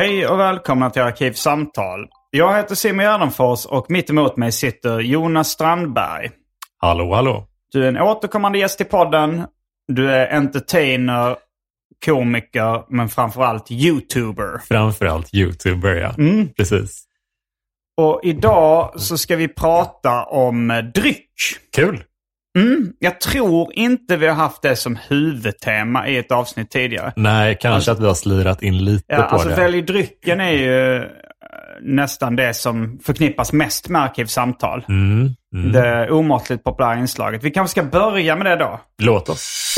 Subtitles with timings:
[0.00, 2.08] Hej och välkomna till Arkivsamtal.
[2.30, 6.30] Jag heter Simon Gärdenfors och mitt emot mig sitter Jonas Strandberg.
[6.78, 7.46] Hallå, hallå.
[7.72, 9.46] Du är en återkommande gäst i podden.
[9.88, 11.36] Du är entertainer,
[12.04, 14.58] komiker, men framförallt YouTuber.
[14.68, 16.14] Framförallt YouTuber, ja.
[16.18, 16.48] Mm.
[16.48, 17.04] Precis.
[17.96, 21.30] Och idag så ska vi prata om dryck.
[21.76, 22.04] Kul.
[22.58, 22.92] Mm.
[22.98, 27.12] Jag tror inte vi har haft det som huvudtema i ett avsnitt tidigare.
[27.16, 29.54] Nej, kanske att vi har slirat in lite Ja, på alltså det.
[29.54, 31.02] Välj drycken är ju eh,
[31.82, 34.84] nästan det som förknippas mest med Arkivsamtal.
[34.88, 35.72] Mm, mm.
[35.72, 37.44] Det omåttligt populära inslaget.
[37.44, 38.80] Vi kanske ska börja med det då.
[39.02, 39.74] Låt oss.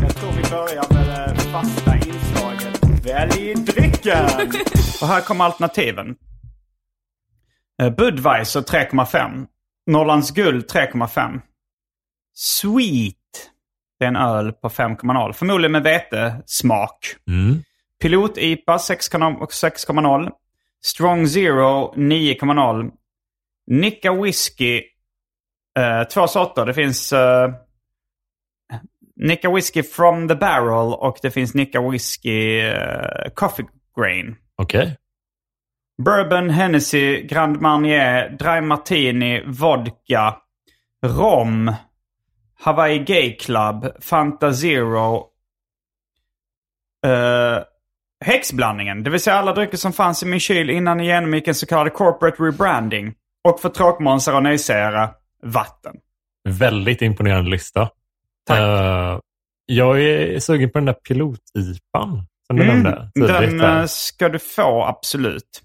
[0.00, 4.24] Jag tror vi börjar med det fasta inslaget Välj drycken!
[5.00, 6.14] Och här kommer alternativen.
[7.82, 9.46] Eh, Budweiser 3,5.
[9.86, 11.40] Norrlands Guld 3,5.
[12.34, 13.16] Sweet.
[13.98, 15.32] Det är en öl på 5,0.
[15.32, 16.98] Förmodligen med vetesmak.
[17.28, 17.62] Mm.
[18.02, 20.30] Pilot-IPA 6,0 6,0.
[20.84, 22.90] Strong Zero 9,0.
[23.66, 24.82] Nicka Whisky.
[25.78, 26.66] Eh, två sorter.
[26.66, 27.50] Det finns eh,
[29.16, 33.66] Nicka Whisky from the barrel och det finns Nicka Whisky eh, Coffee
[33.96, 34.36] Grain.
[34.56, 34.96] Okej.
[36.02, 40.36] Bourbon, Hennessy, Grand Marnier, Dry Martini, Vodka,
[41.06, 41.72] Rom,
[42.60, 45.26] Hawaii Gay Club, Fanta Zero,
[47.06, 47.62] eh,
[48.24, 49.02] häxblandningen.
[49.02, 51.66] Det vill säga alla drycker som fanns i min kyl innan jag genomgick en så
[51.66, 53.14] kallad corporate rebranding.
[53.48, 55.08] Och för tråkmånsar och nejsägare,
[55.42, 55.96] vatten.
[56.48, 57.90] Väldigt imponerande lista.
[58.46, 58.58] Tack.
[58.58, 59.18] Eh,
[59.66, 63.60] jag är sugen på den där pilot-IPan som du nämnde tidigt.
[63.60, 65.62] Den eh, ska du få, absolut.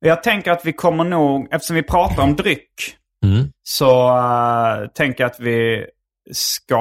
[0.00, 2.94] Jag tänker att vi kommer nog, eftersom vi pratar om dryck,
[3.24, 3.52] Mm.
[3.62, 5.86] så eh, tänker jag att vi
[6.32, 6.76] ska...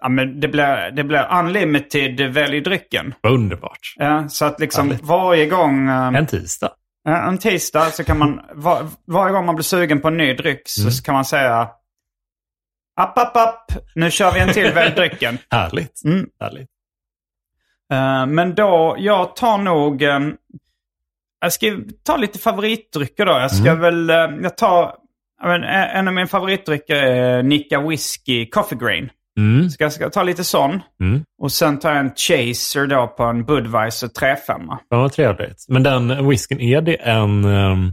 [0.00, 3.14] Ja, men det, blir, det blir unlimited välj drycken.
[3.22, 3.94] Underbart.
[3.96, 5.04] Ja, så att liksom Härligt.
[5.04, 5.88] varje gång...
[5.88, 6.70] eh, En tisdag.
[7.08, 8.40] eh, en tisdag så kan man...
[8.54, 10.92] Var, varje gång man blir sugen på en ny dryck så Mm.
[11.04, 11.68] kan man säga...
[13.00, 13.72] App, app, app!
[13.94, 15.38] Nu kör vi en till välj drycken.
[15.50, 16.04] Härligt.
[16.04, 16.26] Mm.
[16.40, 16.68] Härligt.
[17.92, 20.02] Eh, men då, jag tar nog...
[20.02, 20.18] eh,
[21.46, 21.76] jag ska
[22.06, 23.32] ta lite favoritdrycker då.
[23.32, 23.80] Jag ska Mm.
[23.80, 24.10] väl...
[24.10, 24.94] eh, jag tar...
[25.44, 29.10] men, en av mina favoritdrycker är Nicka Whisky Coffee Grain.
[29.38, 29.70] Mm.
[29.70, 30.80] Ska jag ska ta lite sån.
[31.00, 31.22] Mm.
[31.42, 34.76] Och sen tar jag en Chaser då på en Budweiser 3,5.
[34.88, 35.64] Ja, trevligt.
[35.68, 37.44] Men den whiskyn, är det en...
[37.44, 37.92] ehm,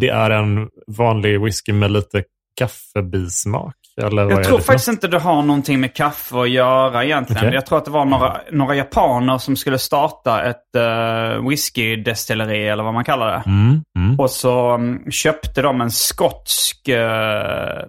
[0.00, 2.24] det är en vanlig whisky med lite
[2.58, 3.74] kaffebismak?
[4.02, 7.42] Eller Jag tror faktiskt inte det har någonting med kaffe att göra egentligen.
[7.42, 7.54] Okej.
[7.54, 12.84] Jag tror att det var några, några japaner som skulle starta ett uh, whiskydestilleri eller
[12.84, 13.42] vad man kallar det.
[13.46, 14.20] Mm, mm.
[14.20, 17.84] Och så mm, köpte de en skotsk eh,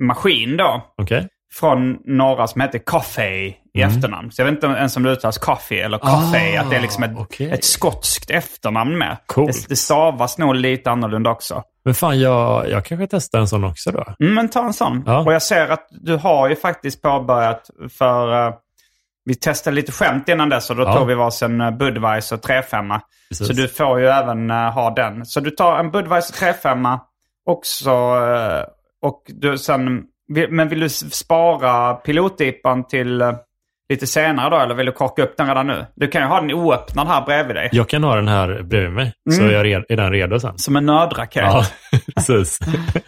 [0.00, 0.82] maskin då.
[1.02, 1.28] Okej.
[1.52, 3.96] Från några som heter Coffey i Mm.
[3.96, 4.32] efternamn.
[4.32, 6.56] Så jag vet inte ens om det uttalas Coffee eller Coffey.
[6.56, 7.50] Ah, att det är liksom ett, okej.
[7.50, 9.16] ett skotskt efternamn med.
[9.26, 9.52] Coolt.
[9.52, 11.62] Det, det stavas nog lite annorlunda också.
[11.84, 14.04] Men fan, jag, jag kanske testar en sån också då.
[14.20, 15.02] Mm, men ta en sån.
[15.06, 15.18] Ja.
[15.18, 18.46] Och jag ser att du har ju faktiskt påbörjat för...
[18.48, 18.54] eh,
[19.24, 20.96] vi testade lite skämt innan dess och då Ja.
[20.96, 23.00] tog vi varsin eh, Budweiser 3-5.
[23.28, 23.46] Precis.
[23.46, 25.26] Så du får ju även eh, ha den.
[25.26, 26.98] Så du tar en Budweiser 3-5
[27.46, 27.90] också.
[27.90, 28.64] eh,
[29.02, 30.02] och du sen,
[30.48, 33.22] men vill du spara pilotdipan till
[33.90, 34.56] lite senare då?
[34.56, 35.86] Eller vill du korka upp den redan nu?
[35.94, 37.68] Du kan ju ha den oöppnad här bredvid dig.
[37.72, 39.52] Jag kan ha den här bredvid mig, så Mm.
[39.54, 40.58] jag är, är den redo sen.
[40.58, 41.42] Som en nödraket.
[41.42, 41.64] Ja,
[42.14, 42.58] precis.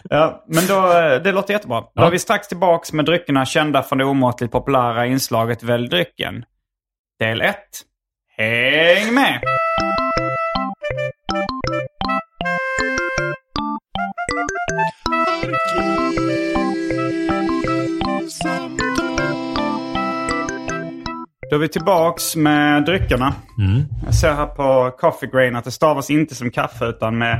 [0.09, 0.81] Ja, men då,
[1.23, 1.81] det låter jättebra.
[1.81, 2.07] Då Ja.
[2.07, 6.45] är vi strax tillbaks med dryckerna kända från det omåttligt populära inslaget Välj drycken.
[7.19, 7.55] Del 1.
[8.37, 9.39] Häng med!
[21.53, 23.35] Då är vi tillbaks med dryckerna.
[23.59, 23.83] Mm.
[24.05, 27.39] Jag ser här på Coffee Grain att det stavas inte som kaffe utan med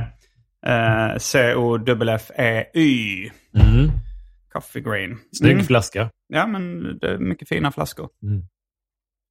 [0.66, 3.30] eh, C-O-F-F-E-Y.
[3.54, 3.90] Mm.
[4.52, 5.18] Coffee Grain.
[5.32, 5.64] Snygg Mm.
[5.64, 6.10] flaska.
[6.28, 8.08] Ja, men det är mycket fina flaskor.
[8.22, 8.42] Mm.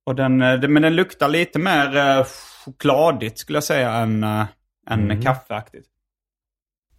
[0.05, 2.25] Och den, eh, det- men den luktar lite mer eh,
[2.65, 4.45] chokladigt skulle jag säga än, eh,
[4.89, 5.21] än Mm.
[5.21, 5.87] kaffeaktigt.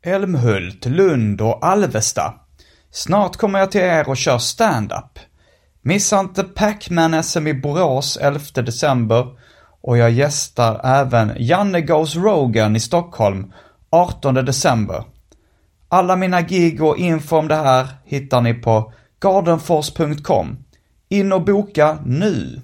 [0.04, 2.34] Älmhult, Lund och Alvesta.
[2.90, 5.19] Snart kommer jag till er och kör stand-up.
[5.84, 9.26] Missa inte Pac-Man-SM i Borås 11 december
[9.81, 13.52] och jag gästar även Janne Goes Rogan i Stockholm
[13.90, 15.04] 18 december.
[15.88, 18.92] Alla mina gig och info om det här hittar ni på
[19.22, 20.56] gardenfors.com.
[21.08, 22.60] In och boka nu!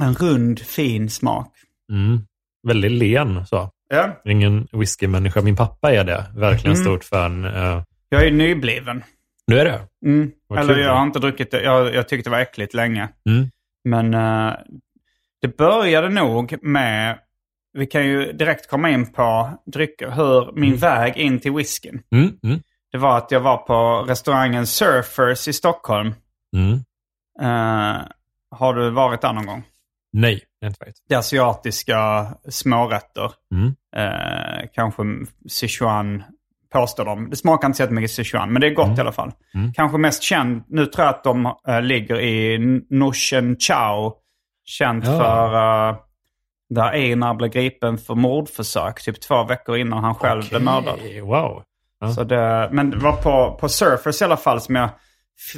[0.00, 1.52] En rund, fin smak.
[1.92, 2.20] Mm.
[2.68, 3.70] Väldigt len så.
[3.88, 5.42] Ja, Ingen whiskymänniska.
[5.42, 6.24] Min pappa är det.
[6.36, 6.84] Verkligen Mm.
[6.84, 7.44] stort fan.
[7.44, 9.02] Eh, jag är nybliven.
[9.48, 9.80] Nu är det.
[10.06, 10.30] Mm.
[10.46, 10.82] Vad Eller kul.
[10.82, 11.62] jag har inte druckit det.
[11.62, 13.08] Jag, jag tyckte det var äckligt länge.
[13.28, 13.50] Mm.
[13.84, 14.54] Men eh,
[15.40, 17.18] det började nog med,
[17.72, 22.02] vi kan ju direkt komma in på drycker, hur min väg in till whiskyn.
[22.12, 22.38] Mm.
[22.42, 22.60] Mm.
[22.92, 26.14] Det var att jag var på restaurangen Surfers i Stockholm.
[26.56, 26.72] Mm.
[27.40, 28.00] Eh,
[28.50, 29.64] har du varit där någon gång?
[30.12, 30.94] Nej, är inte varit.
[31.08, 33.32] Det är asiatiska smårätter.
[33.54, 33.74] Mm.
[33.96, 35.02] Eh, kanske
[35.48, 36.22] Sichuan
[36.72, 37.30] påstår de.
[37.30, 39.32] Det smakar inte så mycket Sichuan, men det är gott i alla fall.
[39.54, 39.72] Mm.
[39.72, 42.58] Kanske mest känd, nu tror jag att de eh, ligger i
[42.90, 44.14] Nushen Chao.
[44.64, 45.18] Känt Ja.
[45.18, 45.54] för
[45.90, 45.96] uh,
[46.70, 50.98] där Einar blev gripen för mordförsök typ två veckor innan han själv blev mördad.
[51.22, 51.62] Wow.
[52.00, 52.12] Ja.
[52.12, 54.90] Så det, men det var på, på Surfers i alla fall som jag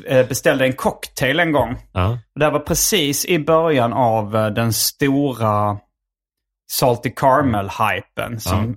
[0.06, 1.76] eh, beställde en cocktail en gång.
[1.92, 2.18] Ja.
[2.34, 5.78] Och Det var precis i början av den stora
[6.70, 8.76] Salty Caramel-hypen som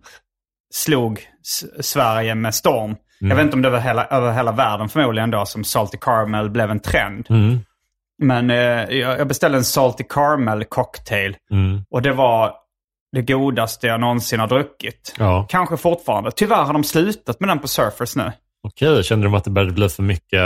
[0.74, 1.22] slog
[1.81, 2.96] Sverige med storm.
[3.20, 6.50] Jag vet inte om det var hela, över hela världen förmodligen då som Salty Caramel
[6.50, 7.28] blev en trend.
[7.30, 7.60] Mm.
[8.22, 11.81] Men eh, jag beställde en Salty Caramel-cocktail Mm.
[11.90, 12.54] och det var
[13.12, 15.16] det godaste jag någonsin har druckit.
[15.18, 15.46] Ja.
[15.50, 16.31] Kanske fortfarande.
[16.31, 18.31] Tyvärr har de slutat med den på Surfers nu.
[18.64, 20.40] Okej, kände de att det började bli för mycket?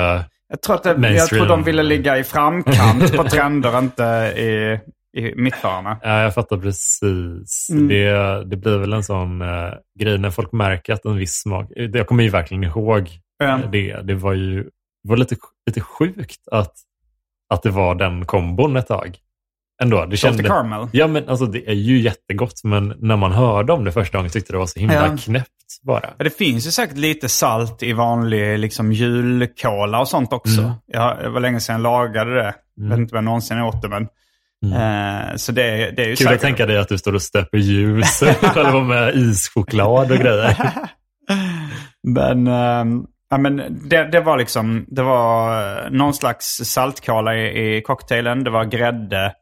[0.50, 4.04] Jag tror, att det, jag tror de ville ligga i framkant på trender, inte
[4.38, 4.80] i,
[5.18, 5.98] i mitthörna.
[6.04, 7.68] Ja, jag fattar precis.
[7.72, 7.88] Mm.
[7.88, 11.68] Det, det blir väl en sån eh, grej när folk märker att en viss smak...
[11.75, 13.10] Jag kommer ju verkligen ihåg
[13.40, 13.60] Ja.
[13.72, 14.02] det.
[14.04, 14.64] Det var ju
[15.04, 15.36] det var lite,
[15.68, 16.74] lite sjukt att,
[17.50, 19.18] att det var den kombon ett tag.
[19.81, 20.44] Ändå, det kände...
[20.44, 20.88] Caramel.
[20.92, 24.31] Ja, men alltså det är ju jättegott, men när man hörde om det första gången
[24.31, 25.18] tyckte det var så himla Ja.
[25.18, 26.14] knäppt bara.
[26.18, 30.62] Ja, det finns ju säkert lite salt i vanlig liksom, julkola och sånt också.
[30.62, 30.72] Mm.
[30.86, 32.56] Ja, det var länge sedan jag lagade det.
[32.75, 34.08] Jag vet inte om jag någonsin åt det, men...
[34.65, 37.57] Eh, så det, det är ju Kul att tänka dig att du står och stöper
[37.57, 40.57] ljus eller var med ischoklad och grejer.
[42.07, 47.78] Men, ehm, ja, men det, det var liksom, det var eh, någon slags saltkola i,
[47.78, 48.44] i cocktailen.
[48.44, 49.33] Det var grädde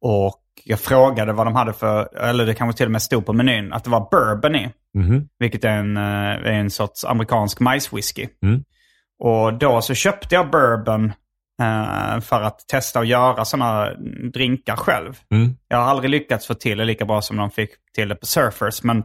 [0.00, 3.32] och jag frågade vad de hade för, eller det kanske till och med stod på
[3.32, 4.70] menyn, att det var bourbon i.
[4.94, 5.28] Mhm.
[5.38, 8.28] Vilket är en, eh, en sorts amerikansk majswhisky.
[8.42, 8.64] Mm.
[9.18, 11.12] Och då så köpte jag bourbon
[12.22, 13.94] för att testa att göra sådana
[14.32, 15.18] drinkar själv.
[15.30, 15.56] Mm.
[15.68, 18.26] Jag har aldrig lyckats få till det lika bra som de fick till det på
[18.26, 18.82] Surfers.
[18.82, 19.02] Men,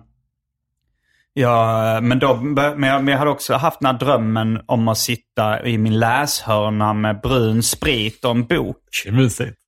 [1.34, 4.98] ja, men, då, men, jag, men jag hade också haft den här drömmen om att
[4.98, 8.78] sitta i min läshörna med brun sprit och en bok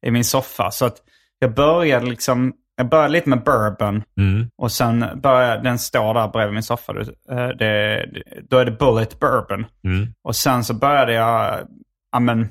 [0.06, 0.72] i min soffa.
[0.72, 0.98] Så att
[1.39, 4.03] jag började liksom, jag började lite med bourbon.
[4.17, 4.50] Mm.
[4.58, 6.94] Och sen började den stå där bredvid min soffa.
[6.94, 7.01] Det,
[7.32, 8.06] eh, det,
[8.50, 9.65] då är det Bullet Bourbon.
[9.84, 10.08] Mm.
[10.24, 11.67] Och sen så började jag,
[12.12, 12.50] ja men,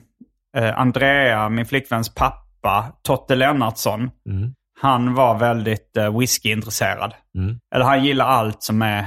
[0.57, 4.01] eh, Andrea, min flickväns pappa, Totte Lennartsson.
[4.01, 4.55] Mm.
[4.81, 7.15] Han var väldigt eh, whiskyintresserad.
[7.39, 7.59] Mm.
[7.75, 9.07] Eller han gillar allt som är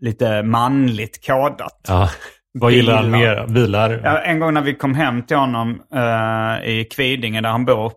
[0.00, 1.80] lite manligt kodat.
[1.88, 2.10] Ja.
[2.58, 3.46] Vad gillar han mer?
[3.46, 4.00] Bilar?
[4.04, 7.92] Ja, en gång när vi kom hem till honom eh, i Kvidinge där han bor.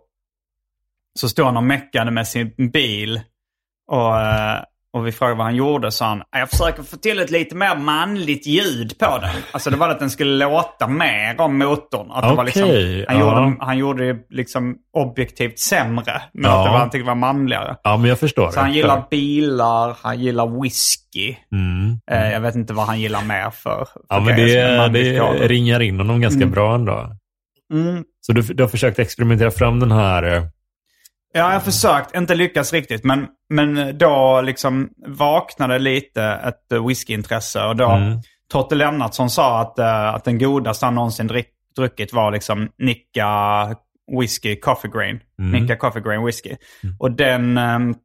[1.19, 3.21] Så stod han och meckade med sin bil.
[3.87, 4.63] Och, eh,
[4.95, 7.75] och vi frågade vad han gjorde sa han jag försöker få till ett lite mer
[7.75, 9.29] manligt ljud på den.
[9.51, 12.11] Alltså det var att den skulle låta mer om motorn.
[12.11, 12.63] Att det var liksom,
[13.07, 13.19] han, ja.
[13.19, 16.21] gjorde, han gjorde det liksom objektivt sämre.
[16.33, 16.59] Men Ja.
[16.59, 17.75] att det var, han tyckte var manligare.
[17.83, 18.51] Ja, men jag förstår.
[18.51, 18.75] Så han det.
[18.75, 21.35] gillar bilar, han gillar whisky.
[21.51, 21.99] Mm.
[22.11, 23.85] Eh, jag vet inte vad han gillar mer för.
[23.93, 24.53] för Ja, men det,
[24.93, 27.09] det ringar in honom ganska bra ändå.
[27.73, 28.03] Mm.
[28.21, 30.49] Så du, du har försökt experimentera fram den här...
[31.37, 32.15] Ja, jag har försökt.
[32.15, 33.03] Inte lyckats riktigt.
[33.03, 37.63] Men, men då liksom vaknade lite ett whiskyintresse.
[37.63, 38.19] Och då Mm.
[38.51, 43.75] Totte Lennartsson sa att, eh, att den godaste han någonsin drick, druckit var liksom Nicka
[44.19, 45.19] Whisky Coffee Grain.
[45.39, 45.51] Mm.
[45.51, 46.55] Nicka Coffee Grain Whisky.
[46.99, 47.95] Och den, ehm,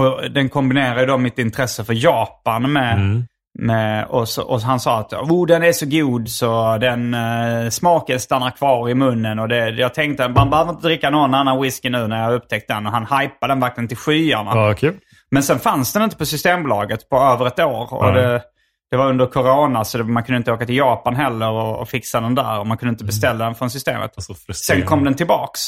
[0.00, 3.24] och den kombinerar då mitt intresse för Japan med,
[3.58, 3.66] Mm.
[3.66, 7.68] med och, så, och han sa att oh, den är så god så den eh,
[7.70, 9.38] smaken stannar kvar i munnen.
[9.38, 12.34] Och det, jag tänkte man behöver inte dricka någon annan whisky nu när jag har
[12.34, 12.86] upptäckt den.
[12.86, 14.50] Och han hypade den verkligen till skyarna.
[14.54, 14.94] Ja, kul.
[15.30, 17.94] Men sen fanns den inte på Systembolaget på över ett år.
[17.94, 18.42] Och det,
[18.90, 21.88] det var under corona så det, man kunde inte åka till Japan heller och, och
[21.88, 22.58] fixa den där.
[22.58, 24.12] Och man kunde inte beställa den från systemet.
[24.16, 25.60] Alltså, Sen kom den tillbaks.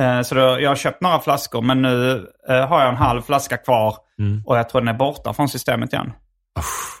[0.00, 3.22] Eh, Så då, jag har köpt några flaskor men nu eh, har jag en halv
[3.22, 3.96] flaska kvar.
[4.18, 4.42] Mm.
[4.46, 6.12] Och jag tror den är borta från systemet igen.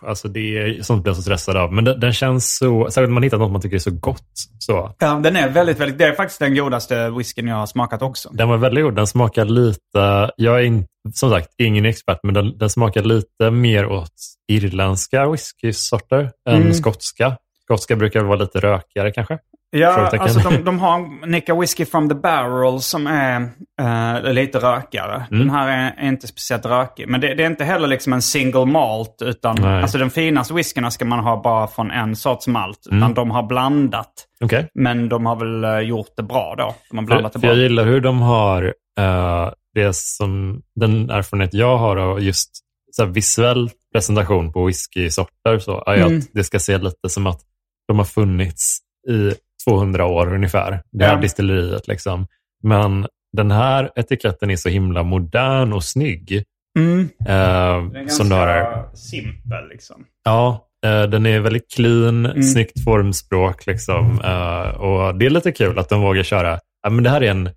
[0.02, 1.72] Alltså det är sånt blir jag så stressad av.
[1.72, 2.84] Men den, den känns så...
[2.90, 4.30] Särskilt om man hittar något man tycker är så gott.
[4.58, 4.94] Så.
[4.98, 5.98] Ja, den är väldigt, väldigt...
[5.98, 8.30] Det är faktiskt den godaste whiskyn jag har smakat också.
[8.32, 8.94] Den var väldigt god.
[8.96, 10.30] Den smakar lite...
[10.36, 14.12] Jag är in, som sagt ingen expert, men den, den smakar lite mer åt
[14.52, 16.74] irländska whiskysorter än Mm.
[16.74, 17.36] skotska.
[17.68, 19.38] Skotska brukar vara lite rökigare kanske.
[19.70, 23.40] Ja, alltså de, de har Nicka Whiskey from the Barrel som är
[23.80, 25.14] eh, lite rökigare.
[25.30, 25.38] Mm.
[25.46, 27.08] Den här är, är inte speciellt rökig.
[27.08, 29.22] Men det, det är inte heller liksom en single malt.
[29.22, 29.82] Utan Nej.
[29.82, 32.78] alltså den finaste whiskyna ska man ha bara från en sorts malt.
[32.86, 33.14] Utan Mm.
[33.14, 34.12] de har blandat.
[34.44, 34.68] Okej.
[34.74, 36.74] Men de har väl eh, gjort det bra då.
[36.90, 37.62] De har blandat För, det för jag bra.
[37.62, 42.50] gillar hur de har eh, det som den erfarenhet jag har av just
[42.92, 46.18] så visuell presentation på whiskysorter så är Mm.
[46.18, 47.40] att det ska se lite som att
[47.88, 48.78] de har funnits
[49.08, 49.32] i
[49.68, 50.82] 200 år ungefär.
[50.92, 51.20] Det här Ja.
[51.20, 52.26] distilleriet liksom.
[52.62, 56.44] Men den här etiketten är så himla modern och snygg.
[56.78, 57.00] Mm.
[57.00, 60.04] Eh, Den är ganska simpel liksom.
[60.24, 62.42] Ja, eh, den är väldigt clean, Mm.
[62.42, 63.66] snyggt formspråk.
[63.66, 64.20] Liksom.
[64.24, 66.60] Eh, och Det är lite kul att de vågar köra.
[66.82, 67.50] Ja, men det här är en,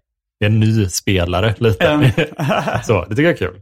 [0.45, 1.55] en ny spelare.
[1.57, 1.87] lite.
[1.87, 2.11] Mm.
[2.83, 3.61] Så, det tycker jag är kul.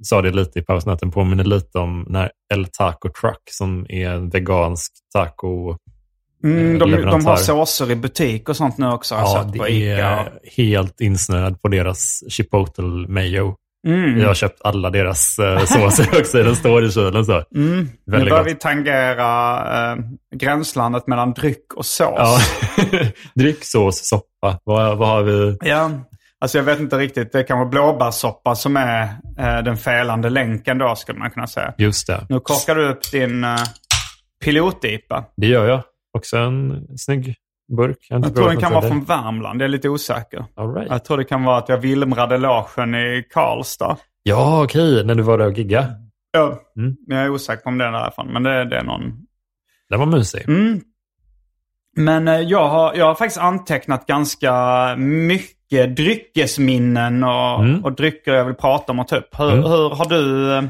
[0.00, 3.42] Uh, sa det lite i pausen att den påminner lite om när El Taco Truck
[3.50, 5.76] som är en vegansk taco.
[6.44, 7.30] Mm, de, de leverantör.
[7.30, 9.14] har såser i butik och sånt nu också.
[9.14, 13.54] Ja, det är helt insnöad på deras chipotle mayo.
[13.86, 14.18] Mm.
[14.18, 16.42] Jag har köpt alla deras uh, såser också.
[16.42, 17.24] Den står i kylen.
[17.24, 17.44] Så.
[17.54, 17.88] Mm.
[18.06, 19.98] Nu börjar vi tangera eh,
[20.36, 22.14] gränslandet mellan dryck och sås.
[22.16, 22.38] Ja.
[23.34, 24.58] Dryck, sås, soppa.
[24.64, 25.56] Vad, vad har vi?
[25.60, 25.90] Ja,
[26.40, 27.32] alltså jag vet inte riktigt.
[27.32, 29.02] Det kan vara blåbärssoppa som är
[29.38, 31.74] eh, den felande länken då, skulle man kunna säga.
[31.78, 32.26] Just det.
[32.28, 33.56] Nu korkar du upp din uh,
[34.44, 35.24] pilot-IPA.
[35.36, 35.82] Det gör jag.
[36.12, 37.34] Också en snygg
[37.76, 38.06] burk.
[38.08, 39.60] Jag, Jag tror den kan vara från Värmland.
[39.60, 40.44] Jag är lite osäker.
[40.56, 40.90] All right.
[40.90, 43.96] Jag tror det kan vara att jag vilmrade logen i Karlstad.
[44.22, 45.04] Ja, okej.
[45.04, 45.88] När du var där och giggade.
[46.32, 46.96] Ja, Mm.
[47.06, 48.26] jag är osäker på om det är därifrån.
[48.32, 49.12] Men det, det är någon
[49.90, 50.48] Den var mysig.
[50.48, 50.80] Mm.
[51.96, 54.52] Men eh, jag har, jag har faktiskt antecknat ganska
[54.96, 57.84] mycket dryckesminnen och, Mm.
[57.84, 59.28] och drycker jag vill prata om och ta upp.
[59.38, 59.64] Hur, Mm.
[59.64, 60.52] hur har du...
[60.56, 60.62] eh,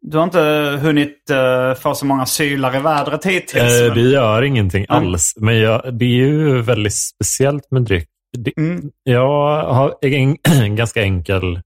[0.00, 0.40] Du har inte
[0.82, 3.80] hunnit uh, få så många sylar i vädret hittills?
[3.80, 5.06] Eh, det gör ingenting Mm.
[5.06, 5.34] alls.
[5.36, 8.08] Men jag, det är ju väldigt speciellt med dryck.
[8.38, 8.90] Det, Mm.
[9.02, 10.36] Jag har en,
[10.76, 11.60] ganska enkel,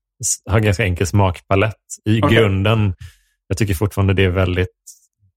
[0.50, 1.74] har en ganska enkel smakpalett
[2.08, 2.36] i Okej.
[2.38, 2.94] grunden.
[3.48, 4.68] Jag tycker fortfarande det är väldigt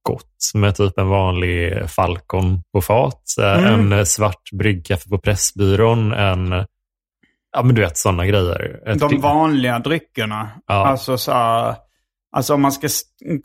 [0.01, 3.21] gott med typ en vanlig Falcon på fat.
[3.41, 3.93] eh, Mm.
[3.93, 6.13] En svart bryggkaffe på Pressbyrån.
[6.13, 6.65] En,
[7.55, 8.79] ja men du vet sådana grejer.
[8.85, 10.49] Jag De vanliga dryckerna.
[10.67, 10.87] Ja.
[10.87, 11.75] Alltså, så här,
[12.35, 12.87] alltså om man ska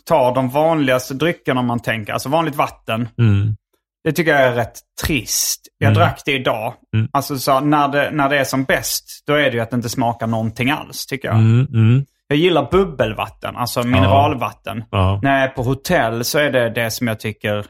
[0.04, 2.12] ta de vanligaste dryckerna man tänker.
[2.12, 3.08] Alltså vanligt vatten.
[3.18, 3.56] Mm.
[4.04, 5.60] Det tycker jag är rätt trist.
[5.78, 5.98] Jag Mm.
[5.98, 6.74] drack det idag.
[6.94, 7.08] Mm.
[7.12, 9.76] Alltså så när, det, när det är som bäst, då är det ju att det
[9.76, 11.36] inte smakar någonting alls tycker jag.
[11.36, 14.84] Mm, mm, Jag gillar bubbelvatten, alltså mineralvatten.
[14.90, 15.20] ja.
[15.22, 17.66] När jag är på hotell så är det det som jag tycker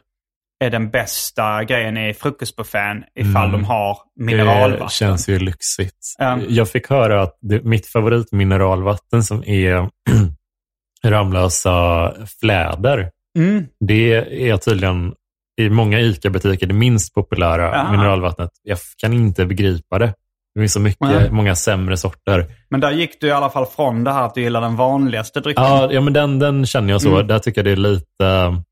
[0.64, 3.52] är den bästa grejen i frukostbuffén ifall Mm.
[3.52, 4.86] de har mineralvatten.
[4.86, 6.14] Det känns ju lyxigt.
[6.18, 6.38] Ja.
[6.48, 9.88] Jag fick höra att det, mitt favoritmineralvatten som är
[11.04, 13.66] Ramlösa fläder, Mm.
[13.88, 14.12] det
[14.50, 15.12] är tydligen
[15.60, 17.90] i många ICA-butiker det minst populära Aha.
[17.92, 18.50] mineralvattnet.
[18.62, 20.14] Jag kan inte begripa det.
[20.54, 21.30] Det finns så mycket, Nej.
[21.30, 22.46] många sämre sorter.
[22.70, 25.40] Men där gick du i alla fall från det här att du gillar den vanligaste
[25.40, 25.64] drycken.
[25.64, 27.14] Ja, ja men den, den känner jag så.
[27.14, 27.26] Mm.
[27.26, 28.62] Där tycker jag det är lite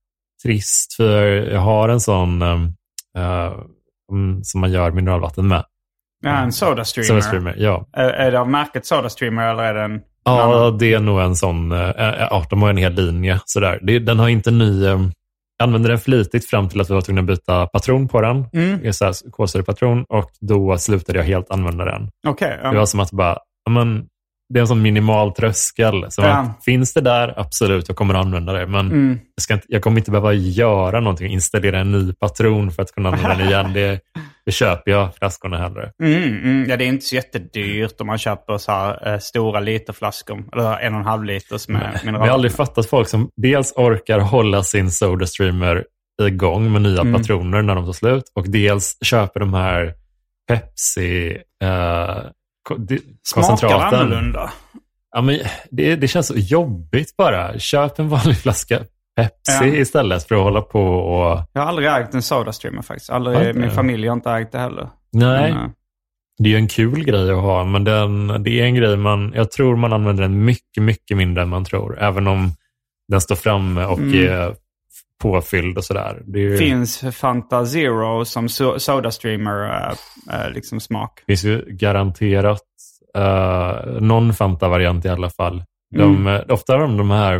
[0.42, 2.62] trist, för jag har en sån eh,
[3.16, 3.52] eh,
[4.12, 5.64] mm, som man gör mineralvatten med.
[6.20, 7.06] Ja, en Soda Streamer.
[7.06, 7.88] Soda Streamer, ja.
[7.92, 10.00] Är, är det av märket Soda Streamer eller är det en...
[10.24, 11.72] Ja, det är nog en sån.
[11.72, 12.50] Äh, art.
[12.50, 13.40] De har en hel linje.
[13.44, 14.00] Sådär.
[14.00, 14.86] Den har inte ny...
[14.86, 14.90] Äh,
[15.58, 18.44] jag använde den flitigt fram till att vi var tvungna att byta patron på den.
[18.52, 18.80] Mm.
[19.30, 20.04] Kolsyrepatron.
[20.08, 22.10] Och då slutade jag helt använda den.
[22.26, 22.60] Okej.
[22.62, 22.70] ja.
[22.70, 24.06] Det var som att bara, ja, men,
[24.48, 26.06] det är en sån minimal tröskel.
[26.10, 26.28] Så Ja.
[26.28, 28.66] att, finns det där, absolut, jag kommer att använda det.
[28.66, 29.18] Men Mm.
[29.36, 32.92] jag, ska inte, jag kommer inte behöva göra någonting, installera en ny patron för att
[32.92, 33.72] kunna använda den igen.
[33.72, 34.00] Det,
[34.46, 35.92] det köper jag flaskorna hellre.
[36.02, 36.66] Mm, mm.
[36.70, 40.44] Ja, det är inte så jättedyrt om man köper så här, eh, stora literflaskor.
[40.52, 42.26] Eller en och en halv liters med mineral.
[42.26, 45.84] jag har aldrig fattat folk som dels orkar hålla sin Sodastreamer
[46.22, 47.12] igång med nya Mm.
[47.14, 49.94] patroner när de tar slut och dels köper de här
[50.48, 52.16] Pepsi eh,
[53.24, 54.50] Smakar annorlunda.
[55.14, 55.38] Ja, men
[55.70, 57.58] det, det känns så jobbigt bara.
[57.58, 58.78] Köp en vanlig flaska
[59.16, 59.64] Pepsi Ja.
[59.66, 61.40] istället för att hålla på och...
[61.52, 63.10] Jag har aldrig ägt en Sodastreamer faktiskt.
[63.10, 64.88] Aldrig, min familj har inte ägt det heller.
[65.12, 65.70] Nej, Men, eh,
[66.38, 69.32] det är en kul grej att ha, men den, det är en grej man...
[69.36, 71.98] Jag tror man använder den mycket, mycket mindre än man tror.
[72.00, 72.50] Även om
[73.08, 74.28] den står framme och Mm.
[74.28, 74.54] är
[75.22, 76.22] påfylld och sådär.
[76.26, 79.88] Det ju- Finns Fanta Zero som so Sodastreamer
[80.30, 81.20] äh, äh, liksom smak?
[81.26, 82.62] finns ju garanterat
[83.18, 85.64] uh, någon Fanta-variant i alla fall.
[85.96, 87.38] De, eh, Ofta har de de här...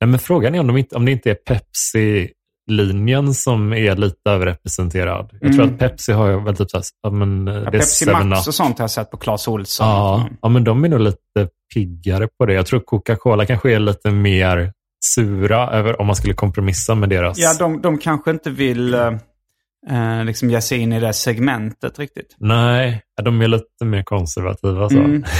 [0.00, 4.30] Nej, men frågan är om, de inte, om det inte är Pepsi-linjen som är lite
[4.30, 5.30] överrepresenterad.
[5.40, 5.74] Jag tror Mm.
[5.74, 8.54] att Pepsi har väl typ så här, men, eh, Ja, det Pepsi 7 Max och
[8.54, 9.86] sånt har jag sett på Clas Ohlson.
[9.88, 12.54] Ja, ja, men de är nog lite piggare på det.
[12.54, 14.72] Jag tror Coca-Cola kanske är lite mer
[15.04, 17.38] sura över om man skulle kompromissa med deras...
[17.38, 22.36] Ja, de, de kanske inte vill äh, liksom ge sig in i det segmentet riktigt.
[22.38, 24.88] Nej, de är lite mer konservativa.
[24.88, 24.98] Så.
[24.98, 25.24] Mm.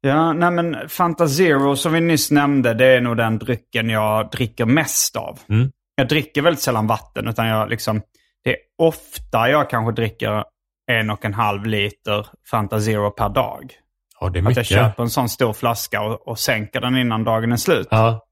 [0.00, 4.30] Ja, nej men Fanta Zero som vi nyss nämnde, det är nog den drycken jag
[4.30, 5.38] dricker mest av.
[5.48, 5.70] Mm.
[5.94, 8.02] Jag dricker väldigt sällan vatten, utan jag liksom,
[8.44, 10.44] det är ofta jag kanske dricker
[10.90, 13.72] en och en halv liter Fanta Zero per dag.
[14.20, 14.56] Ja, det är Att mycket.
[14.70, 17.88] jag köper en sån stor flaska och, och sänker den innan dagen är slut.
[17.90, 18.24] Ja,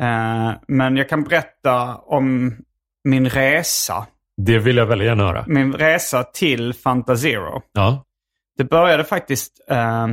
[0.00, 2.56] Eh, men jag kan berätta om
[3.04, 4.06] min resa.
[4.36, 5.44] det vill jag väldigt gärna höra.
[5.46, 7.62] Min resa till Fanta Zero.
[7.72, 8.04] Ja.
[8.58, 10.06] Det började faktiskt eh,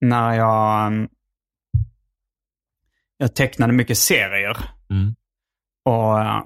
[0.00, 1.00] när jag, eh,
[3.16, 4.56] jag tecknade mycket serier.
[4.90, 5.14] Mm.
[5.84, 6.42] Och eh,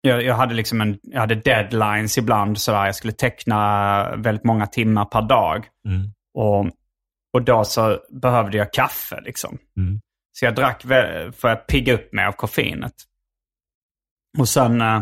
[0.00, 2.86] jag, jag hade liksom en, jag hade deadlines ibland sådär.
[2.86, 5.66] Jag skulle teckna väldigt många timmar per dag.
[5.88, 6.10] Mm.
[6.34, 6.70] Och,
[7.34, 9.58] och då så behövde jag kaffe liksom.
[9.76, 10.00] Mm.
[10.32, 10.82] Så jag drack
[11.36, 12.92] för att pigga upp mig av koffeinet.
[14.38, 14.80] Och sen...
[14.80, 15.00] eh,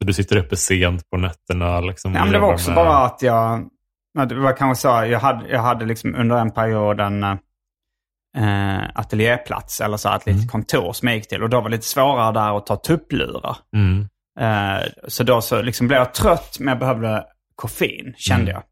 [0.00, 1.80] Så du sitter uppe sent på nätterna?
[1.80, 3.68] Liksom, Ja, men det var också med- bara att jag...
[4.12, 8.82] ja, Det var kanske så, jag hade, jag hade liksom under en period en eh,
[8.94, 11.42] ateljéplats, eller så ett litet kontor som jag gick till.
[11.42, 13.56] Och då var det lite svårare där att ta tupplurar.
[13.76, 14.08] Mm.
[14.40, 18.54] Eh, så då så liksom blev jag trött, men jag behövde koffein, kände Mm.
[18.54, 18.62] jag.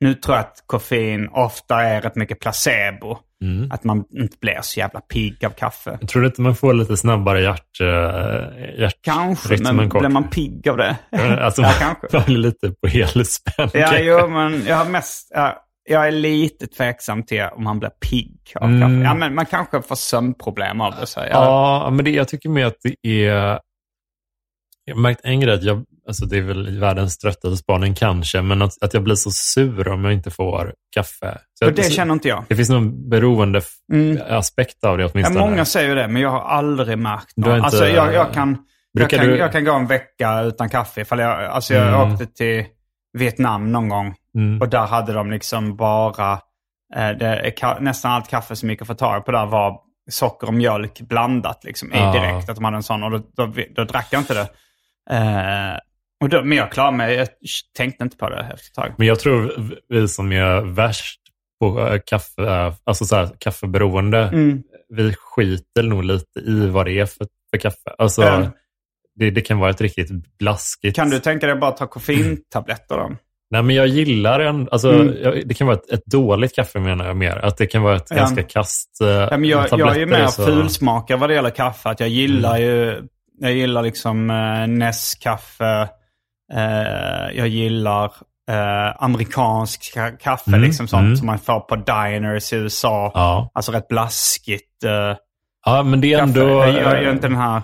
[0.00, 3.18] Nu tror jag att koffein ofta är rätt mycket placebo.
[3.42, 3.70] Mm.
[3.72, 5.98] Att man inte blir så jävla pigg av kaffe.
[6.00, 10.68] Jag tror inte man får lite snabbare hjärt, uh, hjärt Kanske, men blir man pigg
[10.68, 10.96] av det?
[11.12, 12.06] Eh, Alltså, ja, kanske.
[12.12, 13.70] man blir lite på helspänn.
[13.74, 15.30] Ja, jo, men jag har mest...
[15.34, 18.80] Ja, jag är lite tveksam till om man blir pigg av Mm.
[18.80, 19.04] kaffe.
[19.10, 21.06] Ja, men man kanske får sömnproblem av det.
[21.06, 23.60] Så jag, Ja, men det, jag tycker mer att det är...
[24.84, 28.62] Jag har märkt en grej, jag, alltså det är väl världens tröttaste spaning kanske, men
[28.62, 31.38] att, att jag blir så sur om jag inte får kaffe.
[31.54, 32.44] Så jag, det känner inte jag.
[32.48, 34.18] det finns någon beroende Mm.
[34.28, 35.40] aspekt av det Ja, åtminstone.
[35.40, 37.46] många säger det, men jag har aldrig märkt något.
[37.54, 38.58] inte- Alltså, jag, jag, kan,
[38.92, 41.00] jag, kan, du- jag kan gå en vecka utan kaffe.
[41.00, 42.12] Ifall jag, alltså jag Mm.
[42.12, 42.64] åkte till
[43.18, 44.60] Vietnam någon gång Mm.
[44.60, 46.32] och där hade de liksom bara...
[46.96, 50.54] Eh, det, nästan allt kaffe som gick att få tag på där var socker och
[50.54, 52.12] mjölk blandat liksom, i Ja.
[52.12, 52.48] direkt.
[52.50, 54.48] Att de hade en sån och då, då, då drack jag inte det.
[55.10, 55.78] Eh,
[56.26, 57.14] och då, men jag klarade mig.
[57.14, 57.28] Jag
[57.76, 58.92] tänkte inte på det efter ett tag.
[58.98, 59.52] Men jag tror
[59.88, 61.20] vi som är värst
[61.60, 64.62] på eh, kaffe, eh, alltså så här, kaffeberoende, Mm.
[64.88, 67.94] vi skiter nog lite i vad det är för, för kaffe.
[67.98, 68.50] Alltså, Ja.
[69.16, 70.96] det, det kan vara ett riktigt blaskigt...
[70.96, 73.16] Kan du tänka dig att bara ta koffeintabletter då?
[73.50, 75.14] Nej, men jag gillar en, alltså, Mm.
[75.22, 77.36] jag, det kan vara ett, ett dåligt kaffe menar jag mer.
[77.36, 78.16] Att det kan vara ett Ja.
[78.16, 81.88] ganska kast eh, Ja, men jag, jag är mer så- fulsmakare vad det gäller kaffe.
[81.88, 82.68] Att jag gillar Mm.
[82.68, 83.02] ju,
[83.40, 85.86] jag gillar liksom eh, Nescafé.
[86.52, 88.04] Eh, jag gillar
[88.50, 91.16] eh, amerikansk ka- kaffe, Mm, liksom sånt mm.
[91.16, 93.10] som man får på diners i USA.
[93.14, 93.50] Ja.
[93.54, 95.16] Alltså rätt blaskigt eh,
[95.66, 96.40] ja, men det är kaffe.
[96.40, 96.48] ändå...
[96.48, 97.62] Jag, jag gör inte den här...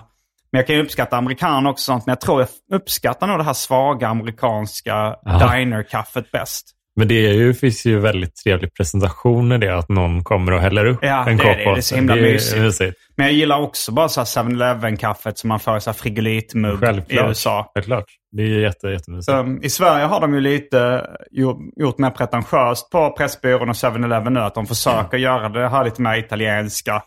[0.51, 2.05] Men jag kan ju uppskatta amerikaner också sånt.
[2.05, 5.51] Men jag tror jag uppskattar nog det här svaga amerikanska Ja.
[5.55, 6.71] diner-kaffet bäst.
[6.95, 10.59] Men det är ju, finns ju väldigt trevlig presentation i det, att någon kommer och
[10.61, 11.63] häller upp Ja, en kopp är det.
[11.63, 12.61] Det är så himla Det mysigt.
[12.61, 12.97] mysigt.
[13.17, 17.15] Men jag gillar också bara så här 7-Eleven-kaffet som man får i så frigolitmugg i.
[17.17, 17.71] USA.
[17.75, 18.05] Självklart.
[18.31, 19.25] Det är jätte, jättemysigt.
[19.25, 24.33] Så, I Sverige har de ju lite gjort, gjort mer pretentiöst på Pressbyrån och 7-Eleven
[24.33, 24.39] nu.
[24.39, 27.01] Att de försöker göra det här lite mer italienska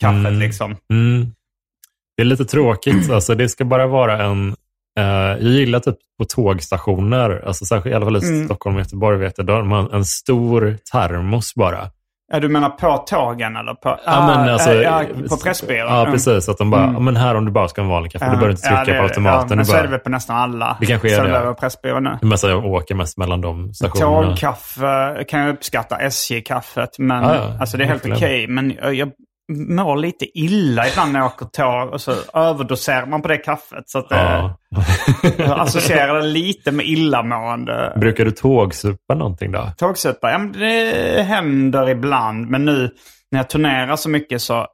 [0.00, 0.38] kaffet Mm.
[0.38, 0.76] liksom.
[0.92, 1.26] Mm.
[2.16, 3.10] Det är lite tråkigt.
[3.10, 4.54] Alltså, det ska bara vara en...
[5.00, 8.44] eh, jag gillar typ på tågstationer, alltså, särskilt, i alla fall i Mm.
[8.44, 11.78] Stockholm och Göteborg, vet jag, då har man en stor termos bara.
[12.32, 15.78] Ja, du menar på tågen eller på, Ja, men Ah, alltså, eh, ja, på Pressbyrån?
[15.92, 16.12] Ja, Mm.
[16.12, 16.48] precis.
[16.48, 17.04] Att de bara, Mm.
[17.04, 18.84] men här om du bara ska ha en vanlig kaffe, du behöver inte trycka Ja,
[18.92, 19.46] det på automaten.
[19.50, 20.76] Ja, men så bara, är det väl på nästan alla.
[20.80, 21.20] Det kanske är.
[21.20, 22.18] 7-Eleven och Pressbyrån nu.
[22.22, 24.26] Men så jag åker mest mellan de stationerna.
[24.36, 26.98] Tågkaffe kan jag uppskatta, SJ-kaffet.
[26.98, 28.46] Men Ja, alltså det är helt okej.
[28.48, 29.10] Men jag, jag
[29.50, 33.84] mår lite illa ibland när jag åker tåg och så överdoserar man på det kaffet.
[33.90, 34.56] Så att det, Ja.
[35.38, 37.92] jag associerar det lite med illamående.
[37.96, 39.70] Brukar du tågsupa någonting då?
[39.76, 42.46] Tågsupa, ja, det händer ibland.
[42.48, 42.90] Men nu
[43.30, 44.66] när jag turnerar så mycket så,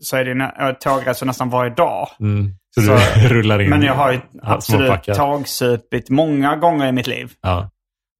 [0.00, 2.08] så är det tågresor nästan varje dag.
[2.20, 2.50] Mm.
[2.74, 7.06] Så, Så- du rullar in Men jag har ju absolut tågsupit många gånger i mitt
[7.06, 7.30] liv.
[7.42, 7.70] Ja,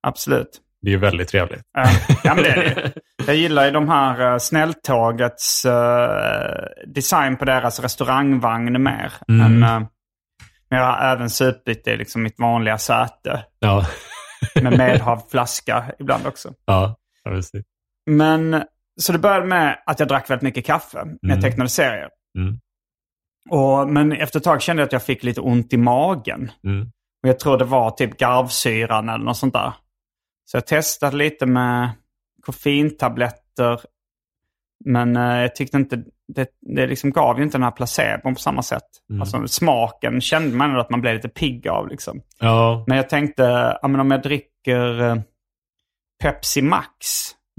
[0.07, 0.49] Absolut.
[0.85, 1.63] Det är ju väldigt trevligt.
[2.25, 2.93] Ja, men det är det.
[3.27, 9.13] Jag gillar ju de här uh, snälltågets eh, design på deras restaurangvagn mer.
[9.29, 9.47] Mm.
[9.47, 9.89] Än, eh,
[10.71, 13.87] men jag har även supit i liksom mitt vanliga säte Ja,
[14.63, 16.53] med medhavd flaska ibland också.
[16.65, 17.65] ja, ja precis.
[18.11, 18.63] Men
[19.01, 21.43] så det började med att jag drack väldigt mycket kaffe när jag Mm.
[21.43, 22.09] tecknade serier.
[22.39, 22.59] Mm.
[23.51, 26.51] Och, men efter ett tag kände jag att jag fick lite ont i magen.
[26.67, 26.83] Mm.
[27.23, 29.73] Och jag tror det var typ garvsyran eller något sånt där.
[30.45, 31.91] Så jag testade lite med
[32.43, 33.81] koffeintabletter.
[34.85, 38.41] Men eh, jag tyckte inte, det, det liksom gav ju inte den här placebon på
[38.41, 38.83] samma sätt.
[39.11, 39.21] Mm.
[39.23, 42.21] Alltså smaken kände man ändå att man blev lite pigg av liksom.
[42.39, 43.43] Ja, Men jag tänkte,
[43.83, 45.17] ja, men om jag dricker eh,
[46.23, 46.89] Pepsi Max,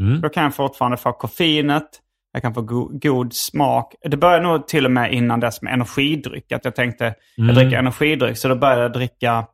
[0.01, 0.21] mm.
[0.21, 1.87] då kan jag fortfarande få koffeinet.
[2.31, 3.95] Jag kan få go god smak.
[4.01, 6.51] Det började nog till och med innan dess med energidryck.
[6.51, 7.05] Att jag tänkte,
[7.37, 7.47] Mm.
[7.47, 8.37] jag dricker energidryck.
[8.37, 9.45] Så då började jag dricka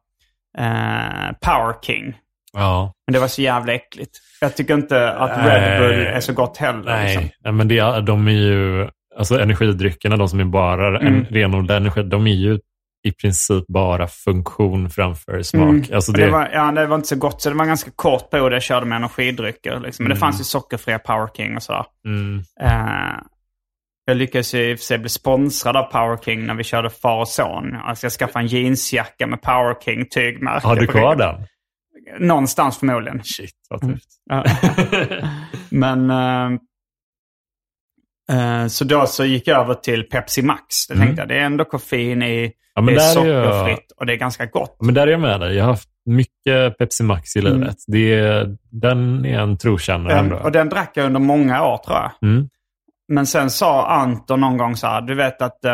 [0.58, 2.18] eh, Power King.
[2.54, 2.94] Ja.
[3.08, 4.18] Men det var så jävla äckligt.
[4.42, 6.84] Jag tycker inte att Red Bull är så gott heller.
[6.86, 7.58] Nej, Liksom.
[7.58, 11.16] men det, är- de är ju, alltså energidryckerna, de som är bara Mm.
[11.16, 12.60] en renodlad energi, de är ju
[13.08, 15.64] i princip bara funktion framför smak.
[15.70, 15.84] Mm.
[15.94, 17.92] Alltså det, Det, var, ja, det var inte så gott, så det var en ganska
[17.96, 19.80] kort period jag körde med energidrycker.
[19.80, 20.04] Liksom.
[20.04, 20.20] Men det Mm.
[20.20, 21.86] fanns ju sockerfria Power King och sådär.
[22.06, 23.16] mm, Eh,
[24.06, 26.90] jag lyckades ju i och för sig bli sponsrad av Power King när vi körde
[26.90, 27.76] far och son.
[27.76, 30.68] Alltså jag skaffade en jeansjacka med Power King tygmärke.
[30.68, 31.36] har du kvar den?
[32.20, 33.22] Någonstans förmodligen.
[33.24, 34.10] Shit, vad tufft.
[34.30, 34.44] Ja.
[35.70, 36.52] Men eh,
[38.32, 40.88] eh, så då så gick jag över till Pepsi Max.
[40.90, 41.06] Då Mm.
[41.08, 44.14] tänkte jag, det är ändå koffein i, Ja, det är är jag- sockerfritt och det
[44.14, 44.78] är ganska gott.
[44.82, 45.56] Men där är jag med dig.
[45.56, 47.62] Jag har haft mycket Pepsi Max i livet.
[47.62, 47.74] Mm.
[47.88, 50.38] Det, är- den är en trotjänare Den, ändå.
[50.38, 52.12] och den drack jag under många år tror jag.
[52.30, 52.50] Mm.
[53.08, 55.74] Men sen sa Anton någon gång så här, du vet att eh,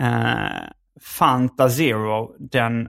[0.00, 0.62] eh,
[1.18, 2.88] Fanta Zero, den,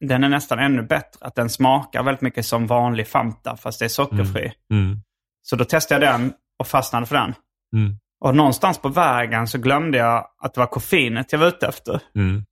[0.00, 1.18] den är nästan ännu bättre.
[1.26, 4.52] Att den smakar väldigt mycket som vanlig Fanta fast det är sockerfri.
[4.72, 4.96] Mm.
[5.42, 7.34] Så då testade jag den och fastnade för den.
[7.76, 7.96] Mm.
[8.24, 12.00] Och någonstans på vägen så glömde jag att det var koffeinet jag var ute efter.
[12.16, 12.44] Mm.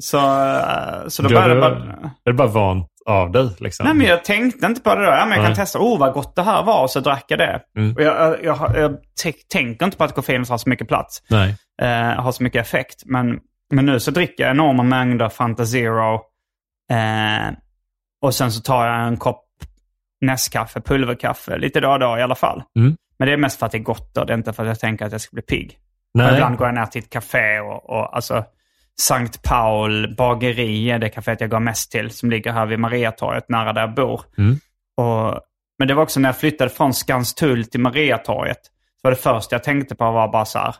[0.00, 1.92] Så, eh, så då Du började hade- bara...
[2.24, 3.50] Är det bara vant av dig?
[3.60, 3.86] Liksom?
[3.86, 5.10] Nej men jag tänkte inte på det då.
[5.10, 5.54] Ja, men jag kan Nej.
[5.56, 5.78] testa.
[5.78, 6.82] Oh vad gott det här var.
[6.82, 7.60] Och så drack jag det.
[7.76, 7.94] Mm.
[7.96, 8.96] Och jag, jag, jag, jag
[9.52, 11.22] tänker inte på att koffeinet har så mycket plats.
[11.30, 11.56] Nej.
[11.82, 13.02] eh, har så mycket effekt.
[13.06, 13.40] Men,
[13.72, 16.14] men nu så dricker jag enorma mängder Fanta Zero.
[16.90, 17.54] Eh,
[18.22, 19.44] och sen så tar jag en kopp
[20.20, 22.62] Nescafé, pulverkaffe, lite då och då i alla fall.
[22.76, 22.96] Mm.
[23.18, 24.68] Men det är mest för att det är gott och det är inte för att
[24.68, 25.78] jag tänker att jag ska bli pigg.
[26.14, 26.32] Nej.
[26.32, 28.44] Ibland går jag ner till ett café och, och alltså
[29.00, 33.48] Sankt Paul bageri är det kaféet jag går mest till som ligger här vid Mariatorget
[33.48, 34.20] nära där jag bor.
[34.38, 34.56] Mm.
[34.96, 35.40] Och,
[35.78, 38.64] men det var också när jag flyttade från Skanstull till Mariatorget.
[38.64, 40.74] Så var det första jag tänkte på var bara så här.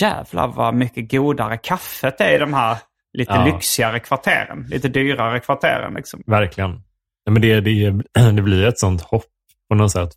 [0.00, 2.76] Jävlar vad mycket godare kaffet är i de här
[3.12, 3.44] lite Ja.
[3.44, 4.66] lyxigare kvarteren.
[4.68, 6.22] Lite dyrare kvarteren liksom.
[6.26, 6.70] Verkligen.
[6.70, 7.90] Nej, men det, det,
[8.36, 9.24] det blir ett sånt hopp
[9.68, 10.10] på något sätt.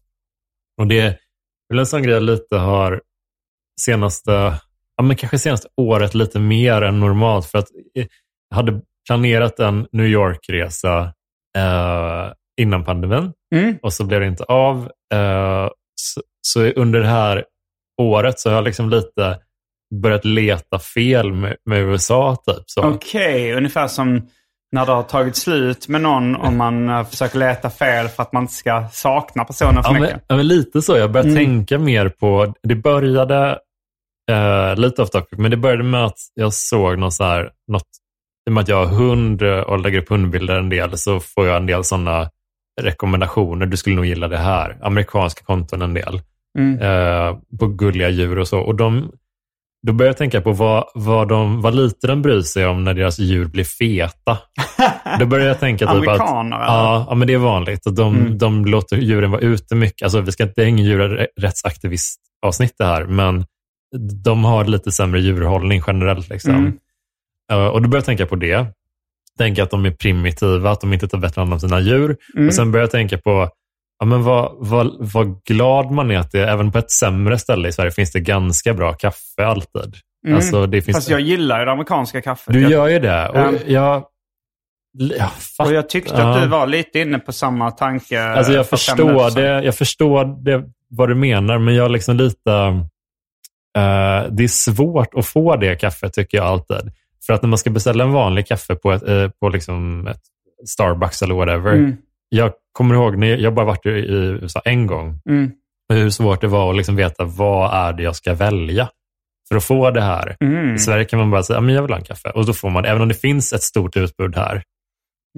[0.82, 1.18] Och det är
[1.70, 3.02] väl en sån grej jag lite har
[3.82, 4.32] senaste,
[4.98, 7.46] ja men kanske senaste året lite mer än normalt.
[7.46, 8.08] För att jag
[8.56, 11.13] hade planerat en New York-resa
[11.58, 13.78] eh, innan pandemin Mm.
[13.82, 14.92] och så blev det inte av.
[15.13, 17.46] Eh, så, så under det här
[18.02, 19.40] året så har jag liksom lite
[19.95, 22.36] börjat leta fel med, med USA.
[22.45, 22.86] Typ.
[22.86, 24.28] Okej, ungefär som
[24.71, 28.34] när det har tagit slut med någon om man eh, försöker leta fel för att
[28.34, 30.23] man inte ska sakna personen för Ja men, mycket.
[30.28, 30.97] ja, men lite så.
[30.97, 31.45] Jag började Mm.
[31.45, 33.60] tänka mer på, det började
[34.32, 37.88] eh, lite off topic, men det började med att jag såg något så här, något,
[38.47, 41.47] i och med att jag har hund och lägger upp hundbilder en del, så får
[41.47, 42.30] jag en del sådana
[42.82, 43.65] rekommendationer.
[43.65, 44.78] Du skulle nog gilla det här.
[44.82, 46.21] Amerikanska konton en del.
[46.60, 46.80] Mm.
[46.80, 48.60] Eh, på gulliga djur och så.
[48.60, 49.12] Och de,
[49.88, 52.94] då börjar jag tänka på vad, vad, de, vad lite de bryr sig om när
[52.94, 54.38] deras djur blir feta.
[55.20, 55.98] Då börjar jag tänka typ att...
[55.98, 56.58] Amerikaner?
[56.58, 57.86] Ja, ja, men det är vanligt.
[57.86, 58.38] Och de, Mm.
[58.38, 60.04] de låter djuren vara ute mycket.
[60.04, 63.46] Alltså, vi ska inte, det är ingen djurrättsaktivist-avsnitt det här, men
[64.24, 66.30] de har lite sämre djurhållning generellt.
[66.30, 66.56] Liksom.
[66.56, 66.78] Mm.
[67.52, 68.66] Eh, och då börjar jag tänka på det.
[69.38, 72.18] Tänka att de är primitiva, att de inte tar bättre hand om sina djur.
[72.36, 72.48] Mm.
[72.48, 73.50] Och sen börjar jag tänka på
[74.00, 77.68] ja, men vad, vad, vad glad man är att det även på ett sämre ställe
[77.68, 79.96] i Sverige finns det ganska bra kaffe alltid.
[80.26, 80.36] Mm.
[80.38, 82.54] Alltså, det finns, Fast jag gillar ju det amerikanska kaffet.
[82.54, 83.30] du gör ju det.
[83.30, 83.54] Och Ja.
[83.68, 84.04] jag,
[85.00, 88.24] jag, fatt, och jag tyckte att du var lite inne på samma tanke.
[88.24, 92.52] Alltså jag för förstår, det, jag förstår det, vad du menar, men jag liksom lite...
[93.78, 96.92] eh, det är svårt att få det kaffet tycker jag alltid.
[97.26, 100.22] För att när man ska beställa en vanlig kaffe på, ett, eh, på liksom ett
[100.68, 101.74] Starbucks eller whatever.
[101.74, 101.98] Mm.
[102.30, 105.52] Jag kommer ihåg, när jag, bara varit i USA en gång, Mm.
[105.94, 108.90] hur svårt det var att liksom veta vad är det jag ska välja
[109.50, 110.36] för att få det här.
[110.40, 110.76] Mm.
[110.76, 112.30] I Sverige kan man bara säga, men jag vill ha en kaffe.
[112.30, 114.63] Och då får man, även om det finns ett stort utbud här.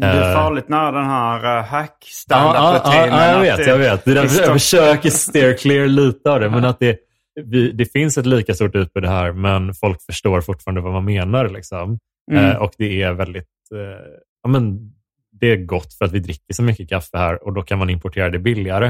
[0.01, 0.33] Du är Eh.
[0.35, 4.05] farligt nära den här uh, hack Ja, stand ja, ja, ja, jag vet, jag vet.
[4.05, 6.49] Det är därför jag försöker steer clear lite av det.
[6.49, 6.97] Men att det,
[7.73, 11.49] det finns ett lika stort utbud här, men folk förstår fortfarande vad man menar.
[11.49, 11.97] Liksom.
[12.31, 12.45] Mm.
[12.45, 13.79] Eh, och det är väldigt eh,
[14.43, 14.79] ja, men
[15.39, 17.89] det är gott för att vi dricker så mycket kaffe här och då kan man
[17.89, 18.87] importera det billigare.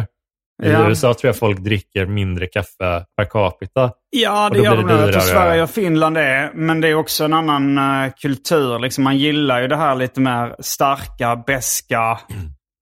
[0.64, 0.90] I Ja.
[0.90, 3.92] USA tror jag folk dricker mindre kaffe per capita.
[4.10, 4.90] Ja, det gör de.
[4.90, 5.22] Jag tror dyrare.
[5.22, 6.52] Sverige och Finland är.
[6.54, 8.80] Men det är också en annan eh, kultur.
[8.80, 12.20] Liksom man gillar ju det här lite mer starka, beska,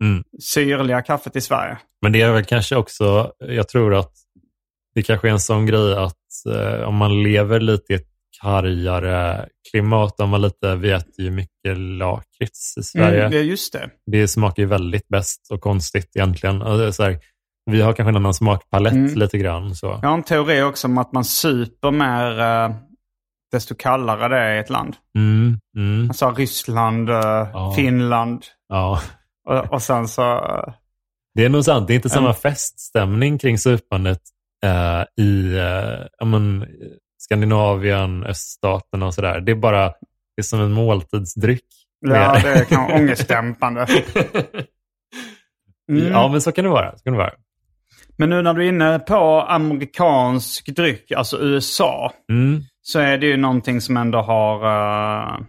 [0.04, 0.24] Mm.
[0.44, 1.78] syrliga kaffet i Sverige.
[2.02, 4.12] Men det är väl kanske också, jag tror att
[4.96, 6.16] det kanske är en sån grej att
[6.56, 8.08] eh, om man lever lite i ett
[8.42, 13.20] kargare klimat, om man lite, vi äter ju mycket lakrits i Sverige.
[13.20, 13.90] Mm, det är just det.
[14.12, 16.62] Det smakar ju väldigt bäst och konstigt egentligen.
[16.62, 17.20] Och det är så här,
[17.72, 19.16] vi har kanske en annan smakpalett Mm.
[19.20, 19.76] lite grann.
[19.76, 20.00] Så.
[20.02, 22.76] Jag har en teori också om att man super mer eh,
[23.52, 24.96] desto kallare det är i ett land.
[25.18, 27.16] Mm, mm, Alltså Ryssland, eh,
[27.54, 27.74] Ja.
[27.76, 29.02] Finland ja.
[29.50, 30.22] och, och sen så...
[30.36, 30.74] eh,
[31.36, 31.88] Det är nog sant.
[31.88, 32.36] Det är inte samma Mm.
[32.36, 34.22] feststämning kring supandet
[34.66, 36.66] eh, i eh, men,
[37.28, 39.40] Skandinavien, öststaterna och sådär.
[39.42, 39.86] Det är bara
[40.36, 41.66] det är som en måltidsdryck.
[42.00, 43.88] ja, det är kanske ångestdämpande.
[45.92, 46.12] Mm.
[46.12, 46.98] Ja, men så kan det vara.
[46.98, 47.32] Så kan det vara.
[48.18, 52.62] Men nu när du är inne på amerikansk dryck, alltså USA, Mm.
[52.82, 55.40] så är det ju någonting som ändå har, eh,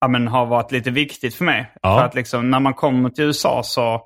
[0.00, 1.72] ja, men har varit lite viktigt för mig.
[1.82, 1.98] Ja.
[1.98, 4.02] För att liksom, när man kommer till USA så,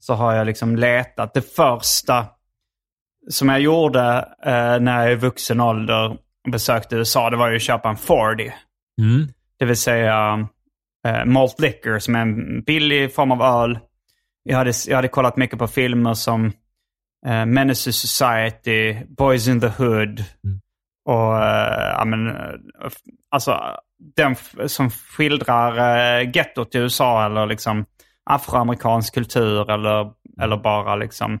[0.00, 1.34] så har jag liksom letat.
[1.34, 2.26] Det första
[3.30, 6.16] som jag gjorde eh, när jag i vuxen ålder
[6.50, 8.52] besökte USA, det var ju att köpa en 40.
[9.00, 9.28] Mm.
[9.58, 10.48] Det vill säga
[11.06, 13.78] eh, malt liquor som är en billig form av öl.
[14.42, 16.52] Jag hade, jag hade kollat mycket på filmer som
[17.26, 20.24] eh, Menace Society, Boys in the Hood.
[21.04, 22.54] Och eh, men, eh,
[23.30, 23.60] alltså
[24.16, 24.36] den
[24.68, 25.78] som skildrar
[26.20, 27.84] eh, gettot i USA eller liksom
[28.24, 31.38] afroamerikansk kultur eller, eller bara liksom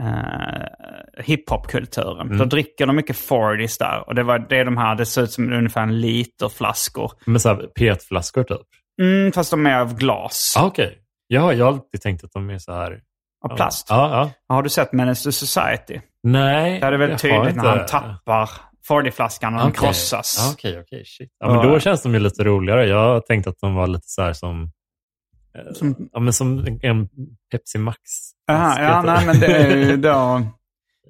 [0.00, 2.38] eh, hiphopkulturen.
[2.38, 4.08] Då dricker de mycket 40s där.
[4.08, 7.12] Och det, var, det de här, det ser ut som ungefär en liter flaskor.
[7.24, 8.66] Men så petflaskor typ?
[9.02, 10.54] Mm, fast de är av glas.
[10.58, 10.98] Ah, Okej.
[11.26, 13.00] Ja, jag har alltid tänkt att de är så här...
[13.44, 13.86] Av plast.
[13.90, 14.10] Ja,
[14.48, 14.54] ja.
[14.54, 16.00] Har du sett Menace to Society?
[16.22, 18.50] Nej, Där är det väldigt tydligt när han tappar
[18.88, 19.80] 40-flaskan och den Okej.
[19.80, 20.36] krossas.
[20.38, 21.04] Ja, Okej, okej.
[21.06, 21.30] shit.
[21.38, 22.86] Ja, men då känns de ju lite roligare.
[22.86, 24.70] Jag har tänkt att de var lite så här som...
[25.54, 27.08] eh, Som- Ja, men som en
[27.52, 27.98] Pepsi Max.
[28.50, 30.42] Aha, ja, nej, men det är ju då...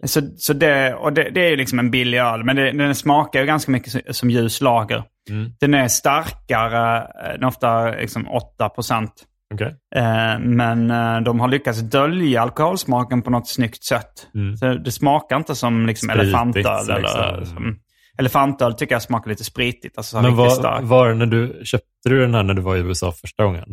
[0.05, 2.94] Så, så det, och det, det är ju liksom en billig öl, men det, den
[2.94, 5.05] smakar ju ganska mycket som- ljus lager.
[5.31, 5.51] Mm.
[5.61, 9.12] Den är starkare, eh, den är ofta liksom 8 procent.
[9.55, 9.74] Okej.
[9.96, 14.29] Eh, men eh, de har lyckats dölja alkoholsmaken på något snyggt sätt.
[14.35, 14.57] Mm.
[14.57, 16.66] Så det smakar inte som liksom Spritigt, elefantöl.
[16.90, 17.57] Eller, liksom.
[17.57, 17.79] som,
[18.18, 19.98] elefantöl tycker jag smakar lite spritigt.
[19.98, 22.81] Alltså så Men var, var när du, köpte du den här när du var i
[22.81, 23.64] USA första gången?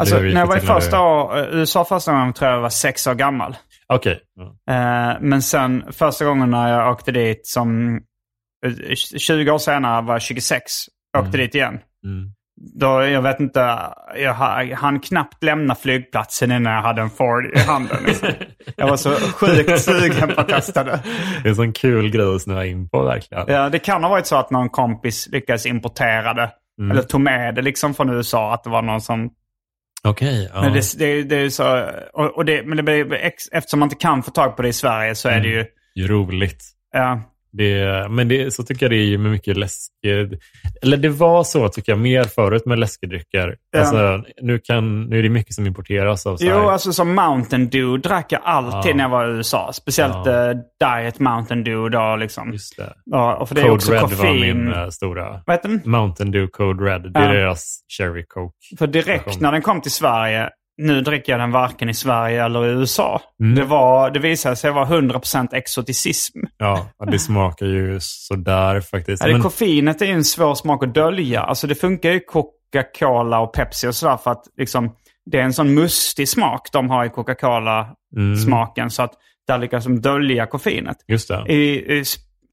[0.00, 2.68] Alltså, när jag var i första år, eh, USA första gången tror jag jag var
[2.68, 3.56] sex år gammal.
[3.88, 4.20] Okej.
[4.34, 4.74] Ja.
[4.74, 8.00] Eh, men sen första gången när jag åkte dit som
[8.66, 10.62] eh, 20 år senare var jag 26.
[11.18, 11.78] Åkte dit igen.
[12.04, 12.32] Mm.
[12.80, 13.78] Då, jag vet inte,
[14.16, 17.96] jag ha- hann knappt lämna flygplatsen innan jag hade en Ford i handen.
[18.06, 18.28] Liksom.
[18.76, 21.00] jag var så sjukt sugen på att testa det.
[21.42, 23.44] Det är en sån kul grej att snöa in på verkligen.
[23.48, 26.50] Ja, det kan ha varit så att någon kompis lyckades importera det.
[26.80, 26.90] Mm.
[26.90, 28.54] Eller tog med det liksom från USA.
[28.54, 29.30] Att det var någon som
[30.06, 30.50] Okej.
[30.54, 30.60] ja.
[30.60, 33.00] Men det, det, det är så, och, och det, men det
[33.52, 35.64] eftersom man inte kan få tag på det i Sverige så är det ju,
[35.94, 36.64] Ju roligt.
[36.92, 37.20] ja,
[37.56, 39.92] Det, men det, så tycker jag det är med mycket läsk.
[40.82, 43.56] Eller det var så tycker jag mer förut med läskedrycker.
[43.72, 43.78] Ja.
[43.80, 47.14] Alltså, nu, kan, nu är det mycket som importeras av så här, Jo, alltså som
[47.14, 48.96] Mountain Dew drack jag alltid Ja.
[48.96, 49.72] när jag var i USA.
[49.72, 50.50] Speciellt Ja.
[50.50, 50.56] eh,
[51.02, 52.52] Diet Mountain Dew då liksom.
[52.52, 52.92] Just det.
[53.04, 54.18] Ja, och för det är Code också Red koffein.
[54.18, 55.40] var min eh, stora.
[55.46, 55.80] Vad heter den?
[55.84, 57.12] Mountain Dew Code Red.
[57.12, 58.56] Det är deras Cherry Coke.
[58.78, 62.66] För direkt när den kom till Sverige, nu dricker jag den varken i Sverige eller
[62.66, 63.20] i USA.
[63.40, 63.54] Mm.
[63.54, 66.38] Det, var, det visade sig vara 100% exoticism.
[66.58, 69.22] Ja, det smakar ju sådär faktiskt.
[69.22, 71.42] Ja, det Men- koffeinet är ju en svår smak att dölja.
[71.42, 74.94] Alltså det funkar ju Coca-Cola och Pepsi och sådär för att liksom,
[75.30, 78.90] det är en sån mustig smak de har i Coca-Cola-smaken.
[78.90, 79.12] Så att
[79.46, 80.96] där lyckas de dölja koffeinet.
[81.08, 81.44] Just det.
[81.48, 82.04] I, i,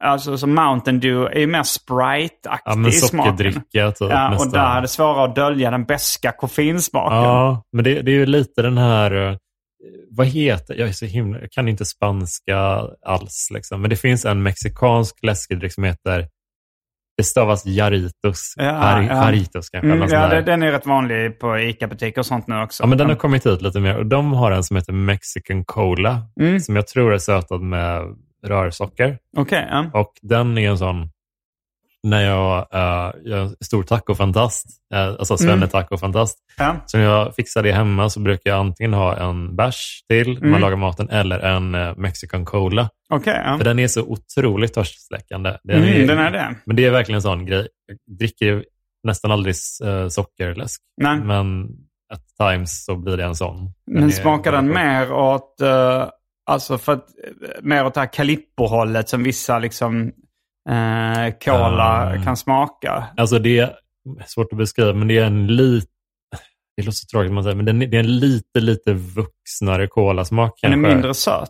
[0.04, 3.38] alltså som Mountain Dew är ju mer Sprite-aktig Ja, men i smaken.
[3.38, 3.88] typ Ja,
[4.40, 7.18] och där är det svårare att dölja den beska koffeinsmaken.
[7.18, 9.28] Ja, men det, det är ju lite den här...
[9.32, 9.38] eh,
[10.12, 10.76] Vad heter...
[10.76, 11.40] Jag är så himla...
[11.40, 12.58] Jag kan inte spanska
[13.06, 13.48] alls.
[13.54, 13.82] Liksom.
[13.82, 16.28] Men det finns en mexikansk läskedryck som heter...
[17.18, 18.54] Det stavas Jaritos.
[18.58, 19.16] Ja, Jari- ja.
[19.26, 19.92] Jaritos kanske.
[19.92, 22.84] Mm, ja, det, den är rätt vanlig på ICA-butiker och sånt nu också.
[22.84, 23.98] Ja, men den har kommit hit lite mer.
[23.98, 26.22] Och de har en som heter Mexican Cola.
[26.40, 26.60] Mm.
[26.60, 28.02] Som jag tror är sötad med
[28.44, 29.18] rörsocker.
[29.38, 29.86] Okej, ja.
[29.94, 31.10] Och den är en sån...
[32.08, 35.48] När jag, uh, är en stor tacofantast, uh, alltså Mm.
[35.50, 36.38] svenne-tacofantast.
[36.58, 36.76] ja.
[36.86, 40.40] Så när jag fixar det hemma så brukar jag antingen ha en bärs till när
[40.42, 40.62] man Mm.
[40.62, 42.90] lagar maten eller en eh, Mexican Cola.
[43.10, 43.58] Okej, ja.
[43.58, 45.58] För den är så otroligt törstsläckande.
[45.64, 46.56] Den Mm, är, den är det.
[46.66, 47.68] Men det är verkligen en sån grej.
[47.88, 48.66] Jag dricker
[49.04, 50.82] nästan aldrig uh, sockerläsk.
[51.02, 51.20] Nej.
[51.20, 51.68] Men
[52.14, 53.58] at times så blir det en sån.
[53.86, 56.06] Den Men smakar den mer åt, eh,
[56.46, 57.06] alltså för att,
[57.62, 60.08] mer åt det här Calippo-hållet som vissa liksom
[60.70, 62.24] eh, cola Ah.
[62.24, 63.04] kan smaka?
[63.18, 63.74] Alltså det är
[64.26, 65.88] svårt att beskriva, men det är en lite...
[66.78, 69.88] Det låter så tråkigt man säger, men den är, det är en lite, lite vuxnare
[69.88, 71.50] kolasmak Den är mindre söt.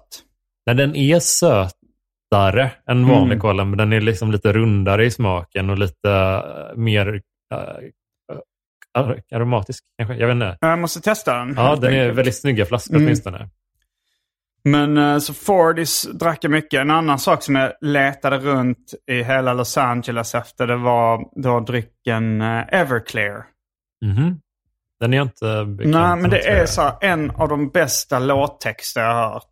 [0.65, 3.39] Nej, den är sötare än vanlig Mm.
[3.39, 7.07] cola, men den är liksom lite rundare i smaken och lite eh, mer
[7.53, 10.15] uh, aromatisk kanske.
[10.15, 10.57] Jag vet inte.
[10.61, 11.53] Jag måste testa den.
[11.57, 12.17] Ja, den är enkelt.
[12.17, 13.05] väldigt snygga flaskor Mm.
[13.05, 13.49] åtminstone.
[14.63, 16.81] Men eh, så Fordis drack jag mycket.
[16.81, 21.59] En annan sak som jag letade runt i hela Los Angeles efter det var då
[21.59, 23.45] drycken eh, Everclear.
[24.05, 24.39] Mhm.
[24.99, 29.13] Den är inte bekant Nej, men det är så en av de bästa låttexter jag
[29.13, 29.51] har hört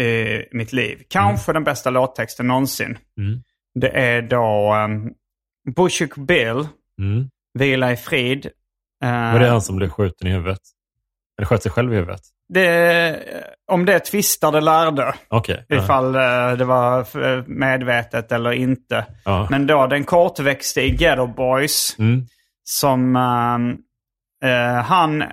[0.00, 1.02] i mitt liv.
[1.08, 2.98] Kanske den bästa låttexten någonsin.
[3.18, 3.42] Mm.
[3.74, 5.12] Det är då um,
[5.76, 7.30] Bushwick Bill, Mm.
[7.58, 8.46] Vila i frid.
[9.04, 10.60] Eh, Var det han som blev skjuten i huvudet?
[11.38, 12.20] Eller sköt sig själv i huvudet?
[12.54, 13.18] Det,
[13.72, 15.14] om det tvistar det lärde.
[15.30, 15.42] Ja.
[15.68, 19.06] Ifall eh, det var eh, medvetet eller inte.
[19.24, 19.46] Ja.
[19.50, 22.26] Men då den kortväxte i Ghetto Boys Mm.
[22.64, 23.16] som
[24.44, 25.24] eh, han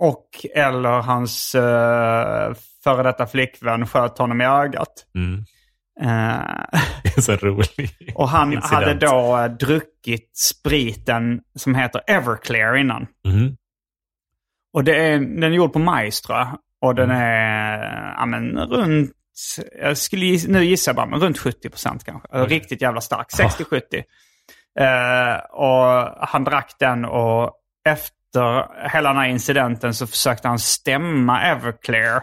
[0.00, 4.88] och eller hans uh, före detta flickvän sköt honom i ögat.
[5.14, 5.44] Mm.
[7.20, 7.92] Så roligt.
[8.14, 8.72] och han Incident.
[8.72, 13.06] hade då druckit spriten som heter Everclear innan.
[13.24, 13.56] Mhm.
[14.74, 16.48] Och det är, den är gjord på majs tror jag.
[16.82, 17.22] Och den Mm.
[17.22, 19.12] är ja, men, runt,
[19.80, 22.28] jag skulle giss, nu gissar jag bara, men runt 70 procent kanske.
[22.32, 22.56] Okej.
[22.56, 24.02] Riktigt jävla stark, 60-70.
[24.80, 27.52] Eh, och han drack den och
[27.88, 32.22] efter hela den här incidenten så försökte han stämma Everclear.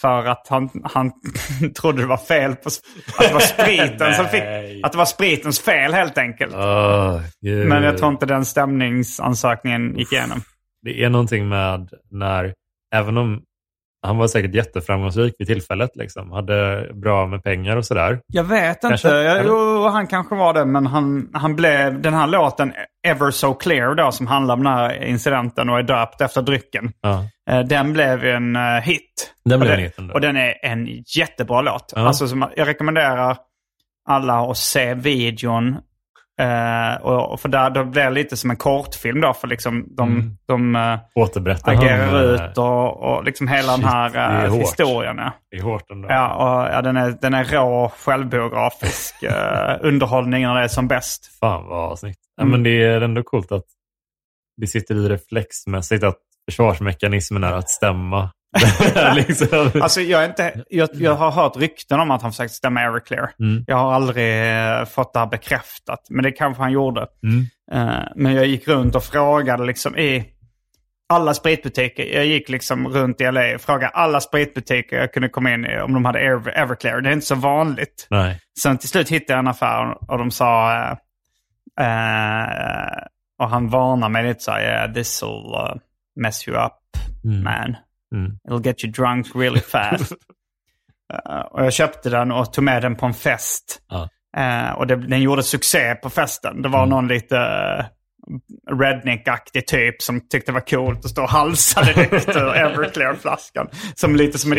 [0.00, 1.12] För att han, han
[1.80, 4.42] trodde det var fel på, att det var spriten som fick,
[4.82, 6.54] att det var spritens fel helt enkelt.
[7.40, 7.66] Gud.
[7.68, 10.42] Men jag tror inte den stämningsansökningen gick igenom.
[10.82, 12.54] Det är någonting med när,
[12.94, 13.42] även om
[14.06, 18.20] han var säkert jätteframgångsrik vid tillfället, liksom, hade bra med pengar och sådär.
[18.26, 19.18] Jag vet Kanske, inte.
[19.18, 22.72] Jag, jo, han kanske var det, men han, han blev den här låten
[23.06, 26.92] Ever So Clear då, som handlar om den här incidenten och är döpt efter drycken.
[27.00, 27.24] Ja.
[27.50, 29.34] Eh, Den blev en eh, hit.
[29.44, 29.98] Den och blev en hit.
[30.14, 31.92] Och den är en jättebra låt.
[31.96, 32.06] Ja.
[32.06, 33.36] Alltså, jag rekommenderar
[34.08, 35.76] alla att se videon.
[36.40, 40.08] Eh, och, för där, då blir det lite som en kortfilm då, för liksom de,
[40.12, 40.36] Mm.
[40.74, 44.60] de Återberättar agerar eh, ut och, och liksom hela Shit, den här hårt.
[44.62, 45.16] historien.
[45.18, 45.32] Ja.
[45.50, 46.08] Det är hårt ändå.
[46.10, 50.88] Ja, och, ja den, är, den är rå självbiografisk eh, underhållning när det är som
[50.88, 51.38] bäst.
[51.40, 52.18] Fan vad snyggt.
[52.36, 52.52] Ja, Mm.
[52.52, 53.64] men det är ändå coolt att
[54.56, 56.16] det sitter i reflexmässigt att
[56.50, 58.30] försvarsmekanismen är att stämma.
[59.14, 59.70] liksom.
[59.82, 63.30] Alltså, jag, inte, jag, jag har hört rykten om att han försökte stämma Everclear.
[63.40, 63.64] Mm.
[63.66, 67.06] Jag har aldrig eh, fått det här bekräftat, men det kanske han gjorde.
[67.22, 67.46] Mm.
[67.72, 70.24] Eh, men jag gick runt och frågade liksom i
[71.08, 72.04] alla spritbutiker.
[72.14, 75.80] Jag gick liksom runt i LA och frågade alla spritbutiker jag kunde komma in i
[75.80, 77.00] om de hade Ever- Everclear.
[77.00, 78.06] Det är inte så vanligt.
[78.10, 78.40] Nej.
[78.62, 80.72] Sen till slut hittade jag en affär och de sa...
[80.82, 80.90] eh,
[81.80, 83.02] eh,
[83.38, 85.74] och han varnade mig lite så här, yeah, this will uh,
[86.16, 86.72] mess you up
[87.24, 87.42] Mm.
[87.44, 87.76] man.
[88.14, 88.38] Mm.
[88.48, 90.12] It'll get you drunk really fast.
[91.12, 93.82] Eh, och jag köpte den och tog med den på en fest.
[93.88, 94.08] Ja.
[94.36, 96.62] Eh, och det, den gjorde succé på festen.
[96.62, 97.84] Det var någon lite uh,
[98.78, 103.68] redneck-aktig typ som tyckte det var coolt att stå och halsa direkt ur Everclear-flaskan.
[103.94, 104.58] Som lite som en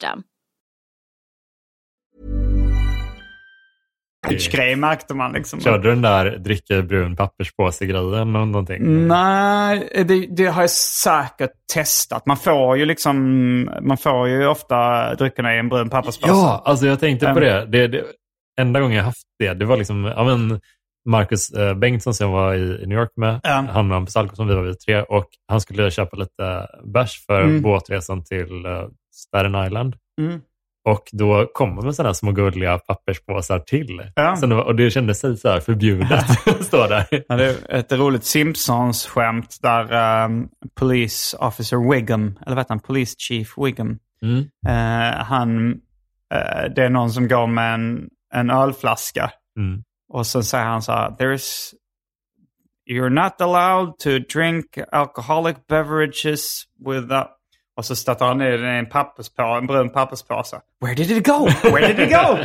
[4.51, 5.59] Grej märkte man liksom.
[5.59, 8.77] Körde du den där dricka i brun papperspåse-grejen någonting?
[8.77, 9.07] Mm.
[9.07, 12.25] Nej, det, det har jag säkert testat.
[12.25, 13.15] Man får ju liksom,
[13.81, 16.33] man får ju ofta dryckerna i en brun papperspåse.
[16.33, 17.65] Ja, alltså jag tänkte på det.
[17.65, 18.03] det, det
[18.61, 20.59] enda gången jag haft det, det var liksom, ja men
[21.09, 23.65] Marcus eh, Bengtsson som jag var i, New York med, Ja.
[23.69, 27.25] han och Hampus Alko som vi var vi tre och han skulle köpa lite bärs
[27.25, 27.61] för Mm.
[27.61, 28.87] båtresan till uh,
[29.21, 29.95] Staten Island.
[30.21, 30.41] Mm.
[30.89, 34.11] Och då kom man sådana små gulliga papperspåsar till.
[34.15, 34.35] Ja.
[34.35, 36.11] Sen och det kändes sig så här förbjudet
[36.47, 37.05] att stå där.
[37.27, 42.79] Ja, det är ett roligt Simpsons-skämt där um, Police Officer Wiggum, eller vad heter han?
[42.79, 43.99] Police Chief Wiggum.
[44.21, 44.39] Mm.
[44.67, 45.71] Eh, han,
[46.33, 49.31] eh, det är någon som går med en, en ölflaska.
[49.57, 49.83] Mm.
[50.13, 51.73] Och så säger han så här, There's,
[52.91, 54.09] you're not allowed to
[54.39, 57.27] drink alcoholic beverages without...
[57.77, 60.59] Och så stöter han ner den i en, papperspå, en brun papperspåse.
[60.81, 61.49] Where did it go?
[61.63, 62.37] Where did it go?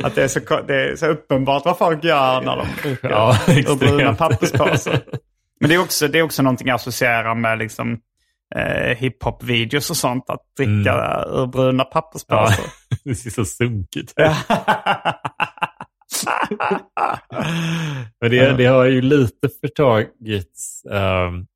[0.06, 2.66] att det är, så, det är så uppenbart vad folk gör när de
[3.02, 5.00] Ja, ur bruna papperspåsar.
[5.60, 7.98] Men det är också, det är också någonting jag associerar med liksom,
[8.54, 10.30] eh, hiphop-videos och sånt.
[10.30, 12.64] Att dricka ur bruna Ja, papperspåsar.
[13.04, 14.16] det ser så sunkigt ut.
[18.20, 21.46] Men det, det har ju lite förtagits um,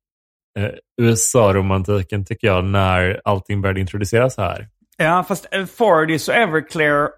[1.01, 4.67] USA-romantiken tycker jag när allting började introduceras här.
[4.97, 7.09] Ja, fast eh, Fordys och Everclear, eh,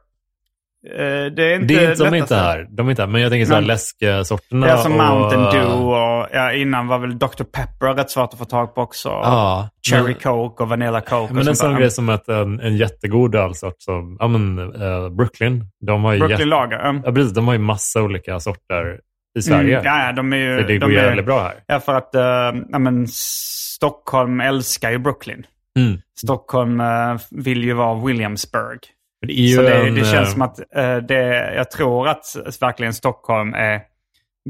[1.35, 2.67] det är inte Det är inte, de är inte här.
[2.69, 3.09] De är inte här.
[3.09, 4.67] Men jag tänker så här läsksorterna.
[4.69, 7.43] Är som och- Mountain Dew och ja, innan var väl Dr.
[7.43, 9.09] Pepper rätt svårt att få tag på också.
[9.09, 9.69] Ja.
[9.89, 11.33] Cherry men, Coke och Vanilla Coke.
[11.33, 15.09] men och en sån grej som att en, en jättegod ölsort som ja, men, eh,
[15.09, 15.65] Brooklyn.
[15.85, 16.77] De har Brooklyn jätte- Lager.
[16.79, 17.01] ja.
[17.05, 18.99] ja, precis, de har ju massa olika sorter
[19.39, 19.79] i Sverige.
[19.79, 20.61] Mm, ja, ja, de är ju...
[20.61, 21.53] Så det de går ju är, väldigt bra här.
[21.67, 25.45] Ja, för att uh, ja, men, Stockholm älskar ju Brooklyn.
[25.79, 26.01] Mm.
[26.17, 28.79] Stockholm eh, vill ju vara Williamsburg.
[29.27, 32.07] Det är ju Så det, en, det eh, känns som att eh, det, jag tror
[32.07, 32.23] att
[32.61, 33.81] verkligen Stockholm är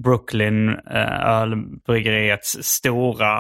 [0.04, 3.34] Brooklyn eh, ölbryggeriets stora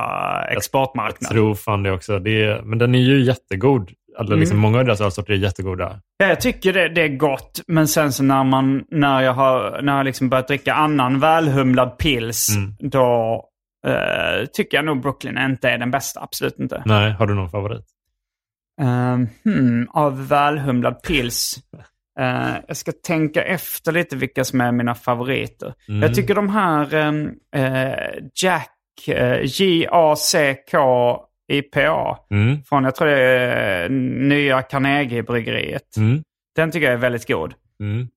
[0.45, 1.17] exportmarknad.
[1.21, 2.19] Jag tror fan det också.
[2.19, 3.91] Det är, men den är ju jättegod.
[4.17, 4.61] Alltså, liksom, Mm.
[4.61, 5.99] Många av deras ölsorter är jättegoda.
[6.17, 9.81] Ja, jag tycker det, det är gott, men sen så när, man, när jag har
[9.81, 12.75] när jag liksom börjat dricka annan välhumlad pils, Mm.
[12.79, 13.43] då
[13.87, 16.19] eh, tycker jag nog Brooklyn inte är den bästa.
[16.21, 16.83] Absolut inte.
[16.85, 17.85] Nej, har du någon favorit?
[18.81, 21.55] Um, hmm, av välhumlad pils.
[22.19, 25.73] Eh, jag ska tänka efter lite vilka som är mina favoriter.
[25.89, 26.01] Mm.
[26.01, 27.93] Jag tycker de här um, eh,
[28.43, 30.77] Jack, eh, J-A-C-K
[31.51, 32.63] IPA, Mm.
[32.63, 33.89] från jag tror det är
[34.29, 35.97] nya Carnegie-bryggeriet.
[35.97, 36.23] Mm.
[36.55, 37.53] Den tycker jag är väldigt god.
[37.79, 38.07] Mm.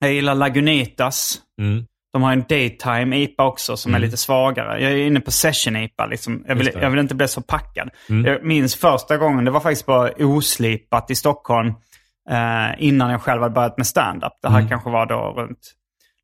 [0.00, 1.38] Jag gillar Lagunitas.
[1.60, 1.86] Mm.
[2.12, 4.06] De har en daytime IPA också som är Mm.
[4.06, 4.82] lite svagare.
[4.82, 6.06] Jag är inne på session IPA.
[6.06, 6.44] Liksom.
[6.48, 7.90] Jag, vill, jag vill inte bli så packad.
[8.08, 8.24] Mm.
[8.24, 11.68] Jag minns första gången, det var faktiskt på Oslipat i Stockholm.
[12.30, 14.32] Eh, innan jag själv hade börjat med stand-up.
[14.42, 15.58] Det här kanske var då runt,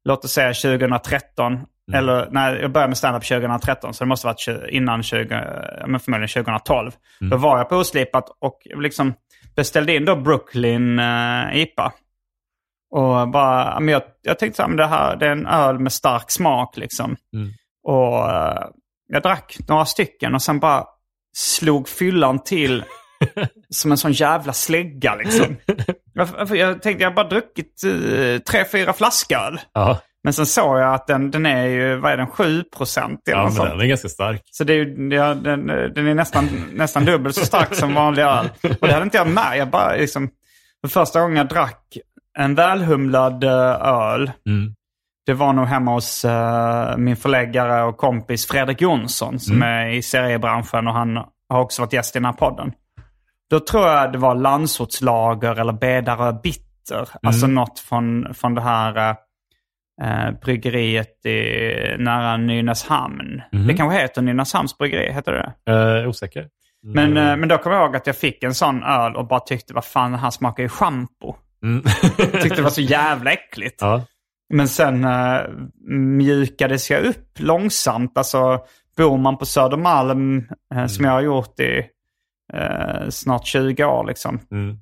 [0.04, 1.58] låt oss säga 2013.
[1.88, 1.98] Mm.
[1.98, 3.94] Eller nej, jag började med stand-up 2013.
[3.94, 5.34] Så det måste ha varit 20, innan 20,
[5.80, 6.92] ja, men förmodligen 2012.
[7.20, 7.30] Mm.
[7.30, 9.14] Då var jag på Oslipat och liksom
[9.56, 11.92] beställde in då Brooklyn eh, IPA.
[12.90, 16.30] Och bara, men jag, jag tänkte men det här det är en öl med stark
[16.30, 17.16] smak liksom.
[17.34, 17.52] Mm.
[17.82, 18.68] Och eh,
[19.08, 20.84] jag drack några stycken och sen bara
[21.36, 22.84] slog fyllan till
[23.70, 25.56] som en sån jävla slägga liksom.
[26.14, 29.60] jag, jag tänkte jag har bara druckit eh, tre, fyra flasköl.
[29.72, 33.20] Ja, Men sen såg jag att den, den är ju, vad är den, 7 procent
[33.24, 33.70] ja men sånt.
[33.70, 34.42] den är ganska stark.
[34.50, 38.48] Så det är, ja, den, den är nästan, nästan dubbelt så stark som vanlig öl.
[38.80, 39.58] Och det hade inte jag med.
[39.58, 40.28] Jag bara liksom,
[40.80, 41.96] för första gången jag drack
[42.38, 43.50] en välhumlad eh,
[43.82, 44.74] öl, Mm.
[45.26, 50.02] det var nog hemma hos eh, min förläggare och kompis Fredrik Jonsson som är i
[50.02, 51.16] seriebranschen och han
[51.48, 52.72] har också varit gäst i den här podden.
[53.50, 57.08] Då tror jag det var Landsortslager eller Bedarö Bitter.
[57.22, 59.16] Alltså något från, från det här
[60.02, 63.42] eh, eh, bryggeriet i, nära Nynäshamn.
[63.52, 63.66] Mhm.
[63.66, 66.48] Det kanske heter Nynäshamns bryggeri, heter det Eh, osäker.
[66.82, 67.28] men, Mm.
[67.30, 69.74] eh, men då kommer jag ihåg att jag fick en sån öl och bara tyckte,
[69.74, 71.34] vad fan, det här smakar ju schampo.
[71.62, 71.82] Mm.
[72.16, 73.76] Tyckte det var så jävla äckligt.
[73.80, 74.04] ja.
[74.48, 75.40] Men sen uh,
[75.90, 78.18] mjukades jag upp långsamt.
[78.18, 78.60] Alltså
[78.96, 81.86] bor man på Södermalm, eh, som jag har gjort i
[82.54, 84.40] eh, snart 20 år liksom.
[84.50, 84.76] Mm.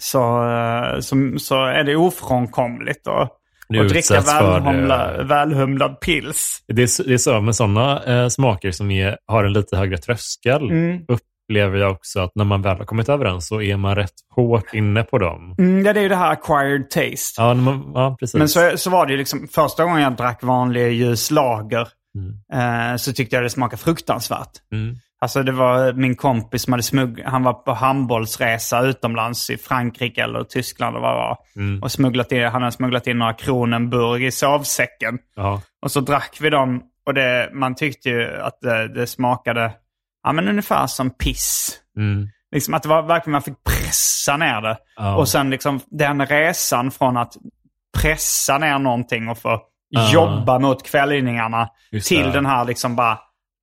[0.00, 3.30] Så, eh, så, så är det ofrånkomligt att
[3.78, 5.24] Du att dricka utsätts för välhumla, det.
[5.24, 6.64] välhumlad pils.
[6.66, 9.98] Det är, det är så med sådana eh, smaker som är, har en lite högre
[9.98, 10.70] tröskel.
[10.70, 11.00] Mm.
[11.08, 14.14] Upplever jag också att när man väl har kommit över den så är man rätt
[14.34, 15.54] hårt inne på dem.
[15.58, 17.42] Mm, ja, det är ju det här acquired taste.
[17.42, 18.34] Ja, man, ja precis.
[18.34, 21.88] Men så, så var det ju liksom, första gången jag drack vanlig ljus lager
[22.52, 24.50] eh, så tyckte jag det smakade fruktansvärt.
[24.72, 24.96] Mm.
[25.24, 27.22] Alltså det var min kompis som hade smugg...
[27.24, 31.38] Han var på handbollsresa utomlands i Frankrike eller Tyskland eller vad det var.
[31.56, 31.82] Mm.
[31.82, 35.18] Och smugglat in, han hade smugglat in några Kronenburg i sovsäcken.
[35.36, 35.62] Ja.
[35.82, 39.72] Och så drack vi dem och det, man tyckte ju att det, det smakade
[40.22, 41.80] ja, men ungefär som piss.
[41.96, 42.28] Mm.
[42.54, 44.76] Liksom att det var verkligen man fick pressa ner det.
[44.96, 45.16] Ja.
[45.16, 47.32] Och sen liksom den resan från att
[47.98, 50.12] pressa ner någonting och få Ja.
[50.12, 51.68] jobba mot kvällningarna
[52.04, 53.18] till den här liksom bara,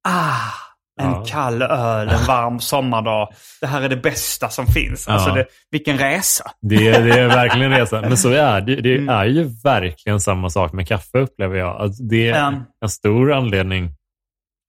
[0.08, 0.61] ah,
[1.02, 1.26] en Ja.
[1.28, 3.30] kall öl en varm sommardag.
[3.62, 5.06] Det här är det bästa som finns.
[5.08, 5.14] Ja.
[5.14, 6.44] Alltså det, vilken resa.
[6.62, 8.02] Det, är- det är verkligen en resa.
[8.02, 8.76] Men så är det.
[8.82, 9.10] Det Mm.
[9.10, 11.82] är ju verkligen samma sak med kaffe upplever jag.
[11.82, 12.54] Alltså, det är Ja.
[12.84, 13.90] en stor anledning.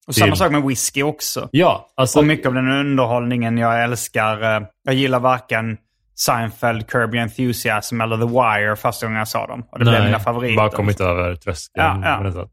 [0.07, 1.49] Och samma sak med whisky också.
[1.53, 2.19] Ja, alltså.
[2.19, 4.57] Och mycket av den underhållningen jag älskar.
[4.57, 5.77] eh, Jag gillar varken
[6.15, 9.65] Seinfeld, Kirby Enthusiasm eller The Wire första gången jag sa dem.
[9.73, 10.57] Och det blev mina favoriter.
[10.57, 12.03] bara kommit över tröskeln.
[12.03, 12.49] Ja, ja.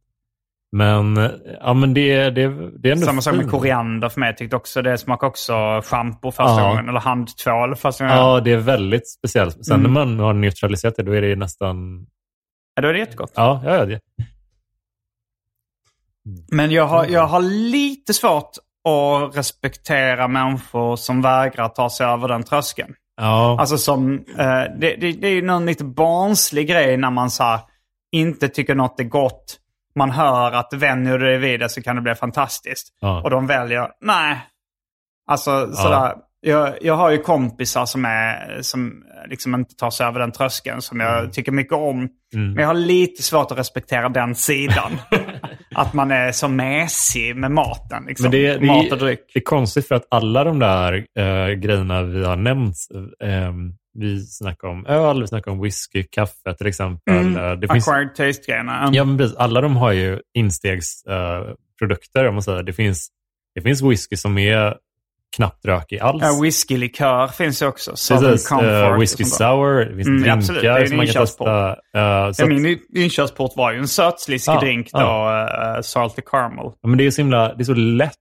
[0.71, 2.47] Men, ja, men det, det,
[2.79, 4.27] det är ändå Samma sak med koriander för mig.
[4.29, 6.69] Jag tyckte också det smakade också schampo första Ja.
[6.69, 6.89] gången.
[6.89, 8.17] Eller handtvål första gången.
[8.19, 9.65] Ja, det är väldigt speciellt.
[9.65, 9.93] Sen Mm.
[9.93, 12.05] när man har neutraliserat det, då är det nästan...
[12.75, 13.31] Ja, då är det jättegott.
[13.35, 13.99] Ja, ja, det.
[16.51, 17.41] Men jag har, jag har
[17.71, 18.51] lite svårt
[18.89, 22.93] att respektera människor som vägrar ta sig över den tröskeln.
[23.21, 24.45] Ja, Alltså som, eh,
[24.79, 27.59] det, det, det är ju någon lite barnslig grej när man så
[28.11, 29.57] inte tycker något är gott.
[29.99, 32.87] Man hör att vänjer du dig vid det så kan det bli fantastiskt.
[33.01, 33.21] Ja.
[33.23, 34.37] Och de väljer, nej.
[35.31, 36.13] Alltså sådär.
[36.41, 40.81] Jag, jag har ju kompisar som, är, som liksom inte tar sig över den tröskeln
[40.81, 41.31] som jag Mm.
[41.31, 42.09] tycker mycket om.
[42.35, 44.91] Men jag har lite svårt att respektera den sidan.
[45.75, 48.03] att man är så mesig med maten.
[48.07, 48.23] Liksom.
[48.23, 49.19] Men det, det, Mat och dryck.
[49.33, 52.75] det är konstigt för att alla de där eh, grejerna vi har nämnt,
[53.23, 53.53] eh,
[53.99, 57.17] vi snackar om öl, vi snackar om whisky, kaffe till exempel.
[57.17, 57.37] Mm.
[57.37, 58.89] Eh, Det finns, Acquired taste-grejerna.
[58.93, 62.63] ja, men precis, alla de har ju instegsprodukter, eh, produkter, om man säger.
[62.63, 63.07] Det finns,
[63.55, 64.75] det finns whisky som är
[65.35, 66.23] knappt rökig alls.
[66.23, 67.91] Ja, whiskylikör finns ju också.
[67.91, 71.25] Precis, och whisky sour, det finns Mm, drinkar absolut, det är en som man kan
[71.25, 71.69] testa.
[71.69, 75.75] Eh, så att- min in- inkörsport var ju en sötsliskig Ja, drink då, ja.
[75.75, 76.65] eh, salty caramel.
[76.81, 78.13] Ja, men det är så himla, det är så lätt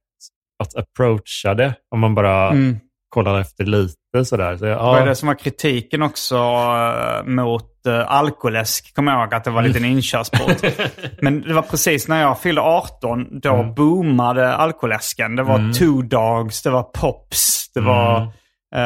[0.59, 2.77] att approacha det om man bara Mm.
[3.09, 4.57] Kollar efter lite sådär.
[4.57, 8.95] Så, Det var ja, det som var kritiken också eh, mot uh, alkoläsk.
[8.95, 10.63] Kommer jag ihåg att det var en liten inkörsport.
[11.23, 13.75] Men det var precis när jag fyllde 18, då Mm.
[13.75, 15.37] boomade alkoläsken.
[15.37, 18.29] Det var Two Dogs, det var Pops, det var, Mm.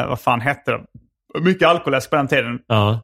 [0.03, 0.79] eh, vad fan hette det?
[1.41, 2.59] Mycket alkoläsk på den tiden.
[2.67, 3.01] ja.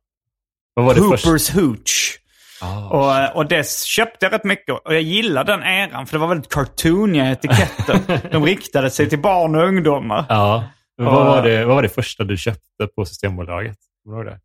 [0.73, 1.29] Vad var det första?
[1.29, 2.15] Hoopers Hooch.
[2.61, 2.89] Ah,
[3.29, 4.75] Och, och det köpte jag rätt mycket.
[4.85, 8.21] Och jag gillade den eran för det var väldigt cartooniga etiketter.
[8.31, 10.25] De riktade sig till barn och ungdomar.
[10.29, 10.63] Ja.
[11.05, 13.77] Vad, var det, vad var det första du köpte på Systembolaget?
[14.03, 14.39] Kommer du ihåg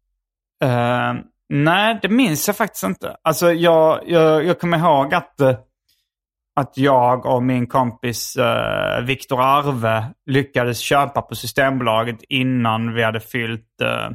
[0.61, 0.67] det?
[0.67, 1.15] Eh,
[1.49, 3.17] Nej, det minns jag faktiskt inte.
[3.23, 5.55] Alltså jag, jag, jag kommer ihåg att, eh,
[6.57, 13.21] att jag och min kompis uh, Viktor Arve lyckades köpa på Systembolaget innan vi hade
[13.21, 14.11] fyllt uh,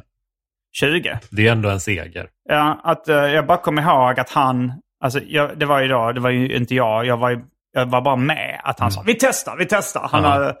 [0.72, 1.18] 20.
[1.30, 2.28] Det är ändå en seger.
[2.48, 4.72] Ja, att, uh, jag bara kommer ihåg att han,
[5.04, 7.40] alltså jag, det var ju då, det var ju inte jag, jag var, ju,
[7.72, 8.60] jag var bara med.
[8.64, 8.92] Att han Mm.
[8.92, 10.08] sa vi testar, vi testar.
[10.12, 10.28] Han, Ja.
[10.30, 10.54] hade,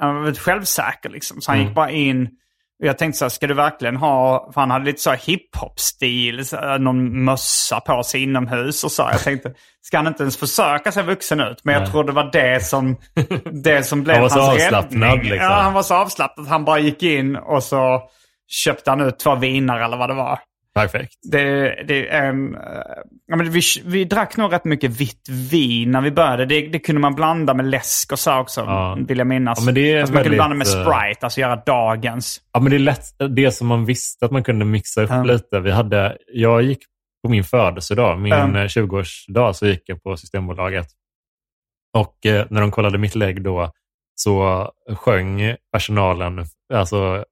[0.00, 1.40] han var väldigt självsäker liksom.
[1.40, 1.66] Så han Mm.
[1.68, 2.28] gick bara in.
[2.80, 5.16] Och jag tänkte så här, ska du verkligen ha, för han hade lite så här
[5.26, 6.44] hiphop-stil,
[6.78, 9.02] någon mössa på sig inomhus och så.
[9.12, 11.64] Jag tänkte, ska han inte ens försöka se vuxen ut?
[11.64, 11.90] Men jag Nej.
[11.90, 12.96] tror det var det som,
[13.62, 15.30] det som blev Han var så hans avslappnad, räddning.
[15.30, 15.50] liksom.
[15.50, 16.46] Ja, han var så avslappnad.
[16.46, 18.02] Han bara gick in och så
[18.48, 20.38] köpte han ut två viner eller vad det var.
[20.76, 21.12] Perfekt.
[21.32, 22.32] Det, det eh,
[23.28, 26.46] Ja, men vi, vi drack nog rätt mycket vitt vin när vi började.
[26.46, 28.98] Det, det kunde man blanda med läsk och så också, Ja.
[29.08, 29.58] vill jag minnas.
[29.58, 32.40] Ja, men det är alltså man kunde blanda med eh, Sprite, alltså göra dagens.
[32.52, 33.04] Ja, men det är lätt.
[33.36, 35.22] Det som man visste att man kunde mixa upp Ja.
[35.22, 35.60] lite.
[35.60, 36.78] Vi hade, jag gick
[37.24, 40.86] på min födelsedag, min eh, 20-årsdag, så gick jag på Systembolaget.
[41.98, 43.72] Och eh, när de kollade mitt lägg då
[44.14, 47.24] så sjöng personalen, alltså,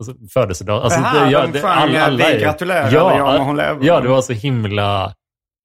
[0.00, 0.82] alltså födelsedag.
[0.82, 3.78] Alltså, det- de sjöng, eh, Vi gratulerar, ja, eller Ja, må hon leva.
[3.80, 5.04] Ja, det var så himla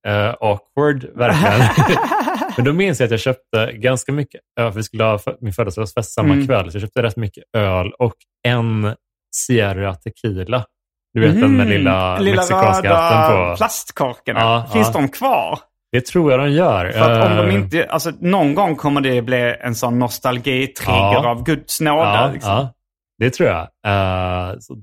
[0.08, 1.68] eh, awkward, verkligen.
[2.56, 5.54] Men då minns jag att jag köpte ganska mycket öl, för vi skulle ha min
[5.54, 6.48] födelsedagsfest samma Mm.
[6.48, 6.72] kväll.
[6.72, 8.14] Så jag köpte rätt mycket öl och
[8.48, 8.96] en
[9.36, 10.64] Sierra Tequila.
[11.14, 12.24] Du vet den med lilla, Mm.
[12.24, 13.56] lilla mexikanska röda hatten på.
[13.58, 14.40] plastkorkarna.
[14.40, 15.00] Ja, Finns ja.
[15.02, 15.60] de kvar?
[15.92, 16.92] Det tror jag de gör.
[16.92, 20.94] För att om de Eh, inte, alltså någon gång kommer det bli en sån nostalgitrigger
[21.14, 21.30] Ja.
[21.30, 22.02] av Guds nåde.
[22.10, 22.68] ja, liksom.
[23.20, 23.68] Det tror jag.
[24.64, 24.76] Så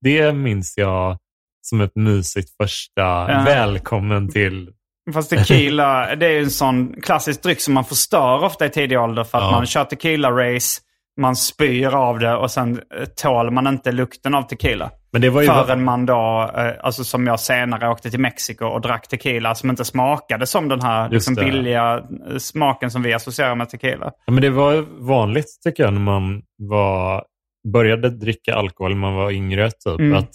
[0.00, 1.16] det minns jag
[1.62, 3.42] som ett mysigt första Ja.
[3.46, 4.70] välkommen till
[5.14, 8.98] Fast tequila, det är ju en sån klassisk dryck som man förstör ofta i tidig
[9.00, 9.50] ålder för att Ja.
[9.50, 10.80] man kör tequila-race,
[11.20, 14.90] man spyr av det och sen eh, tål man inte lukten av tequila.
[15.12, 15.46] Men det var ju...
[15.48, 19.70] Förrän man då, eh, alltså som jag senare åkte till Mexiko och drack tequila som
[19.70, 22.02] inte smakade som den här liksom, billiga
[22.38, 24.12] smaken som vi associerar med tequila.
[24.26, 27.24] Ja, men det var vanligt tycker jag när man var,
[27.72, 29.70] började dricka alkohol när man var yngre.
[29.70, 30.18] Typ, Mm.
[30.18, 30.34] att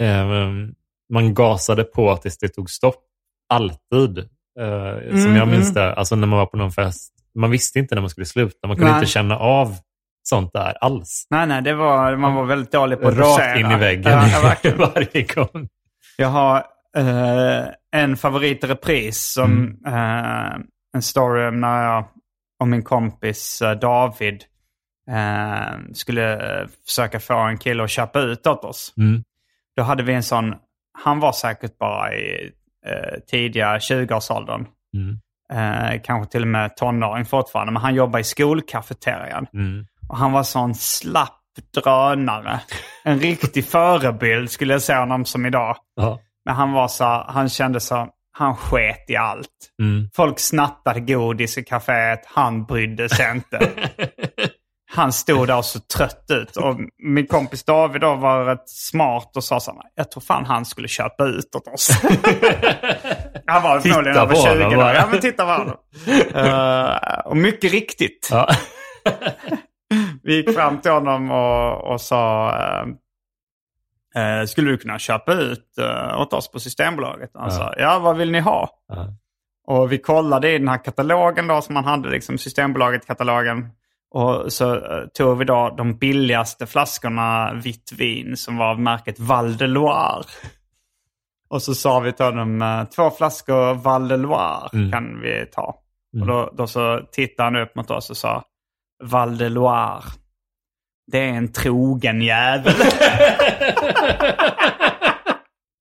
[0.00, 0.26] eh,
[1.12, 3.04] Man gasade på tills det tog stopp.
[3.48, 4.18] Alltid.
[4.60, 5.74] Eh, som Mm, jag minns mm.
[5.74, 5.94] det.
[5.94, 7.12] Alltså när man var på någon fest.
[7.34, 8.66] Man visste inte när man skulle sluta.
[8.68, 8.98] Man kunde Nej.
[9.00, 9.74] inte känna av
[10.22, 11.26] sånt där alls.
[11.30, 14.56] Nej, nej, det var, man var väldigt dålig på att Rakt in i väggen Ja,
[14.78, 15.68] varje gång.
[16.16, 16.56] Jag har
[16.96, 19.52] eh, en favorit i repris som
[19.86, 19.94] Mm.
[19.94, 20.60] eh,
[20.94, 22.04] en story om när jag
[22.60, 24.44] och min kompis eh, David
[25.08, 26.38] eh, skulle
[26.86, 28.94] försöka få en kille att köpa ut åt oss.
[28.96, 29.24] Mm.
[29.76, 30.54] Då hade vi en sån,
[31.04, 32.52] han var säkert bara i
[32.86, 34.66] eh, tidiga 20-årsåldern.
[34.94, 35.18] Mm.
[35.52, 39.46] Eh, kanske till och med tonåring fortfarande, men han jobbade i skolkafeterian.
[39.54, 39.86] Mm.
[40.08, 41.34] Och han var sån slapp
[41.82, 42.60] drönare.
[43.04, 45.76] En riktig förebild skulle jag säga honom som idag.
[45.96, 46.20] Ja.
[46.44, 49.74] Men han var så, han kände så, han sket i allt.
[49.82, 50.10] Mm.
[50.14, 53.58] Folk snattade godis i kaféet, han brydde sig inte.
[54.90, 56.56] Han stod där och så trött ut.
[56.56, 60.44] Och min kompis David då var rätt smart och sa så här, jag tror fan
[60.44, 61.90] han skulle köpa ut åt oss.
[63.46, 64.76] han var förmodligen över på 20 honom då.
[64.76, 64.94] bara.
[64.94, 65.76] Ja men titta på honom.
[66.34, 68.28] Eh, och mycket riktigt.
[68.30, 68.48] Ja.
[70.22, 72.54] Vi gick fram till honom och, och sa
[74.14, 77.30] eh, Skulle du kunna köpa ut eh, åt oss på Systembolaget?
[77.34, 77.50] Han Ja.
[77.50, 78.70] sa ja, vad vill ni ha?
[78.88, 79.06] Ja.
[79.66, 83.68] Och vi kollade i den här katalogen då som man hade, liksom Systembolaget-katalogen.
[84.10, 89.18] Och så eh, tog vi då de billigaste flaskorna vitt vin som var av märket
[89.20, 90.24] Val de Loire.
[91.50, 94.92] Och så sa vi till honom, eh, två flaskor Val de Loire Mm.
[94.92, 95.74] kan vi ta.
[96.14, 96.22] Mm.
[96.22, 98.42] Och då, då så tittade han upp mot oss och sa,
[99.04, 100.02] Val de Loire,
[101.12, 102.74] det är en trogen jävel.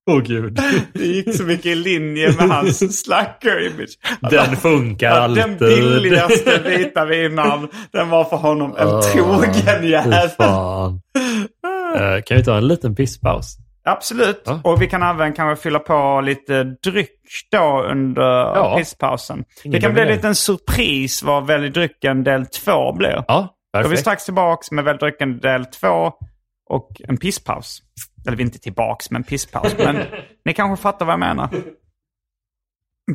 [0.08, 0.60] Åh gud.
[0.94, 4.30] det gick så mycket i linje med hans slacker-image.
[4.32, 5.44] Den funkar Att alltid.
[5.44, 10.30] Den billigaste vita vinnaren, den var för honom en Åh, trogen jävel.
[11.98, 13.58] Eh, kan vi ta en liten pisspaus?
[13.86, 14.42] Absolut.
[14.46, 14.62] Ja.
[14.64, 17.12] Och vi kan även kanske fylla på lite dryck
[17.52, 18.76] då under Ja.
[18.78, 19.44] pisspausen.
[19.64, 23.24] Ingen det kan bli en liten surpris vad Välj drycken del 2 blir.
[23.28, 24.02] Ja, Då är vi perfekt.
[24.02, 26.12] strax tillbaks med Välj drycken del 2
[26.70, 27.82] och en pisspaus.
[28.28, 29.96] Eller vi är inte tillbaks med en pisspaus, men
[30.46, 31.50] ni kanske fattar vad jag menar.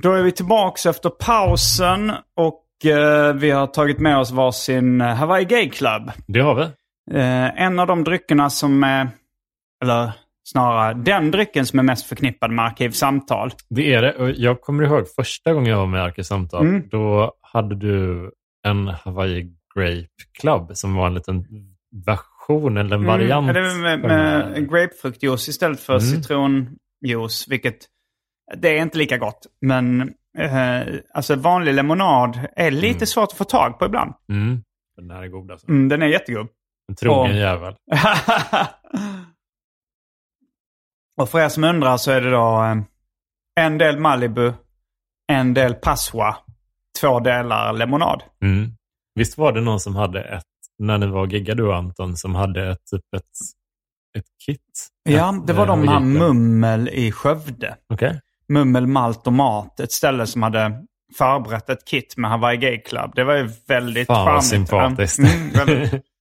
[0.03, 5.15] Då är vi tillbaks efter pausen och eh, vi har tagit med oss varsin eh,
[5.15, 6.11] Hawaii Gay Club.
[6.27, 6.63] Det har vi.
[7.19, 9.09] Eh, en av de dryckerna som är,
[9.85, 10.13] eller
[10.45, 13.53] snarare den drycken som är mest förknippad med Arkivsamtal.
[13.69, 14.15] Det är det.
[14.15, 16.67] Och jag kommer ihåg första gången jag var med i Arkisamtal.
[16.67, 16.89] Mm.
[16.89, 18.31] Då hade du
[18.67, 20.09] en Hawaii Grape
[20.41, 21.45] Club som var en liten
[22.07, 23.51] version eller en variant.
[23.51, 26.05] Mm, det med, med grapefruktjuice istället för Mm.
[26.07, 27.77] citronjuice, vilket
[28.57, 29.47] det är inte lika gott.
[29.61, 30.01] Men
[30.39, 30.81] eh,
[31.15, 33.07] alltså vanlig lemonad är lite Mm.
[33.07, 34.15] svårt att få tag på ibland.
[34.29, 34.63] Mm.
[34.97, 35.69] Den här är god alltså.
[35.69, 36.49] Mm, den är jättegod.
[36.89, 37.75] En trogen Och- jävel.
[41.21, 42.77] och för er som undrar så är det då eh,
[43.67, 44.53] en del Malibu,
[45.33, 46.37] en del Passoa,
[47.01, 48.23] två delar lemonad.
[48.43, 48.71] Mm.
[49.15, 50.43] Visst var det någon som hade ett,
[50.79, 53.23] när ni var och giggade du och Anton, som hade ett, typ ett,
[54.19, 54.89] ett kit?
[55.03, 56.01] Ja, det var eh, de här.
[56.01, 57.77] Mummel i Skövde.
[57.93, 58.21] Okej.
[58.49, 59.81] Mummel, malt och mat.
[59.81, 60.85] Ett ställe som hade
[61.19, 63.13] förberett ett kit med Hawaii Gay Club.
[63.15, 64.45] Det var ju väldigt Fan charmigt.
[64.45, 65.19] sympatiskt.
[65.19, 66.03] Mm, väldigt.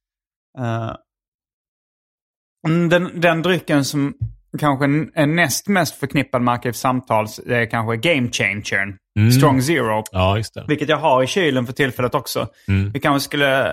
[2.68, 4.14] Mm, den, den drycken som
[4.60, 4.86] kanske
[5.22, 8.98] är näst mest förknippad med Arkivsamtals det är kanske Game Changern.
[9.20, 9.32] Mm.
[9.32, 10.04] Strong Zero.
[10.12, 10.66] Ja, just det.
[10.68, 12.48] Vilket jag har i kylen för tillfället också.
[12.68, 12.92] Mm.
[12.92, 13.66] Vi kanske skulle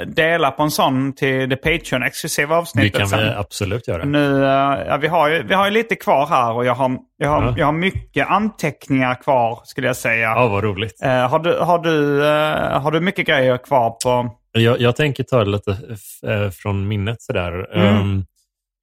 [0.00, 3.38] eh, dela på en sån till det Patreon-exklusiva Det avsnittet kan vi sen.
[3.38, 4.04] absolut göra.
[4.04, 6.98] Nu, eh, ja, vi, har ju, vi har ju lite kvar här och jag har,
[7.16, 7.54] jag har, Ja.
[7.58, 10.28] jag har mycket anteckningar kvar skulle jag säga.
[10.28, 11.02] Ja, vad roligt.
[11.02, 15.24] Eh, har, du, har, du, eh, har du mycket grejer kvar på Jag, jag tänker
[15.24, 15.76] ta det lite
[16.62, 17.76] från minnet sådär.
[17.76, 17.86] Mm.
[17.96, 18.24] Ehm,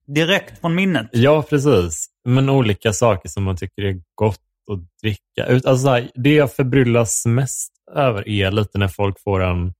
[0.06, 1.06] direkt från minnet?
[1.12, 2.06] Ja, precis.
[2.24, 4.40] Men olika saker som man tycker är gott
[4.72, 5.68] att dricka.
[5.70, 9.72] Alltså, här, det jag förbryllas mest över är lite när folk får en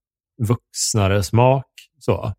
[0.43, 1.67] vuxnare smak.
[1.99, 2.33] Så.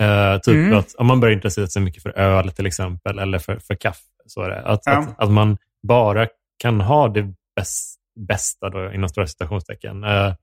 [0.00, 0.78] Eh, typ Mm.
[0.78, 4.04] att om man börjar intressera sig mycket för öl till exempel, eller för, för kaffe.
[4.26, 4.62] Så är det.
[4.62, 4.92] Att, Ja.
[4.98, 7.98] att, att man bara kan ha det bäst,
[8.28, 10.04] bästa, då, inom stora citationstecken.
[10.04, 10.34] Eh,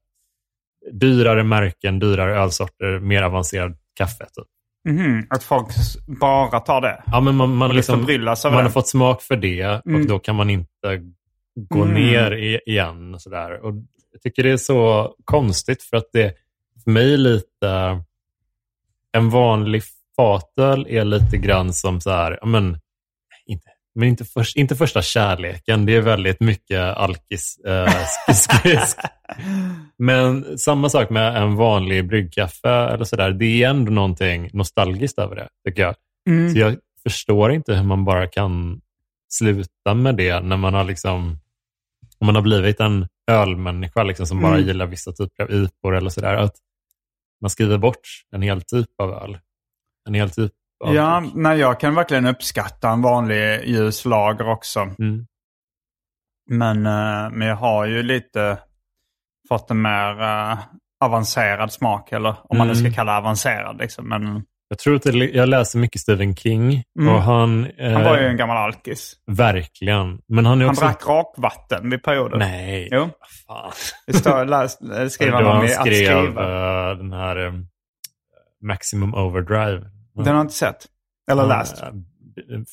[0.91, 4.25] dyrare märken, dyrare ölsorter, mer avancerad kaffe.
[4.25, 4.45] Typ.
[4.85, 5.67] Mhm, Att folk
[6.07, 7.03] bara tar det?
[7.05, 7.99] Ja, men man, man, liksom,
[8.43, 10.07] man har fått smak för det och Mm.
[10.07, 11.01] då kan man inte
[11.69, 11.93] gå Mm.
[11.93, 13.13] ner i, igen.
[13.13, 13.65] Och sådär.
[13.65, 13.73] Och
[14.11, 16.33] jag tycker det är så konstigt för att det
[16.83, 18.01] för mig är lite...
[19.11, 19.83] En vanlig
[20.15, 22.79] fatöl är lite grann som så här, men,
[23.45, 25.85] inte, men inte, först, inte första kärleken.
[25.85, 27.57] Det är väldigt mycket alkis.
[27.67, 27.93] Eh,
[29.97, 33.31] men samma sak med en vanlig bryggkaffe eller sådär.
[33.31, 35.95] Det är ändå någonting nostalgiskt över det, tycker jag.
[36.29, 36.53] Mm.
[36.53, 38.81] Så jag förstår inte hur man bara kan
[39.29, 41.39] sluta med det när man har liksom
[42.19, 44.67] om man har blivit en ölmänniska liksom, som bara Mm.
[44.67, 46.35] gillar vissa typer av IPor eller sådär.
[46.35, 46.55] Att
[47.41, 49.37] man skriver bort en hel typ av öl.
[50.07, 50.51] En hel typ
[50.83, 54.79] av Ja, nej, jag kan verkligen uppskatta en vanlig ljus lager också.
[54.79, 55.25] Mm.
[56.49, 58.57] Men, eh, men jag har ju lite
[59.49, 60.57] fått en mer eh,
[61.05, 62.11] avancerad smak.
[62.11, 62.93] Eller om man nu ska Mm.
[62.93, 63.77] kalla avancerad.
[63.77, 64.09] Liksom.
[64.09, 67.13] Men Jag tror att det, jag läser mycket Stephen King Mm.
[67.13, 67.65] och han...
[67.77, 69.13] Eh, han var ju en gammal alkis.
[69.31, 70.19] Verkligen.
[70.27, 70.85] Men han är Han också...
[70.85, 72.39] drack rakvatten vid perioden.
[72.39, 72.89] Nej.
[72.91, 73.09] Jo,
[73.47, 73.71] Fan.
[74.07, 75.93] det står, läs, eh, skriver han om i Att skrev
[76.23, 76.89] skriva.
[76.91, 77.53] eh, den här eh,
[78.63, 79.81] Maximum Overdrive.
[80.15, 80.85] Den har jag inte sett.
[81.31, 81.81] Eller Han, läst.
[81.81, 81.89] eh,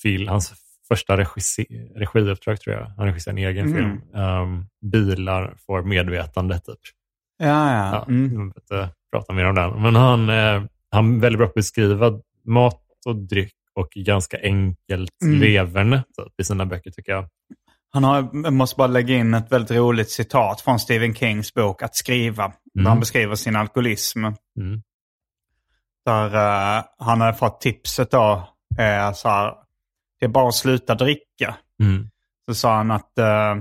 [0.02, 0.52] Fil, hans
[0.92, 1.64] första regi,
[1.96, 2.86] regiuppdrag tror jag.
[2.96, 3.76] Han regisserade en egen Mm.
[3.76, 4.22] film.
[4.22, 6.78] Um, bilar får medvetande typ.
[7.38, 7.94] Ja, ja.
[7.94, 8.22] Ja, Mm.
[8.32, 9.82] Jag vill inte prata mer om den.
[9.82, 14.38] Men han, eh, han är väldigt bra på att beskriva mat och dryck och ganska
[14.42, 15.40] enkelt Mm.
[15.40, 17.28] leverne typ, i sina böcker tycker jag.
[17.94, 21.82] Han har, jag måste bara lägga in ett väldigt roligt citat från Stephen Kings bok
[21.82, 22.42] Att skriva.
[22.48, 22.86] Där Mm.
[22.90, 24.24] han beskriver sin alkoholism.
[24.24, 24.82] Mm.
[26.04, 26.34] Där
[26.78, 28.48] eh, han hade fått tipset då.
[28.78, 29.54] Eh, så här,
[30.22, 31.56] det är bara att sluta dricka.
[31.82, 32.08] Mm.
[32.46, 33.56] Så sa han att, eh,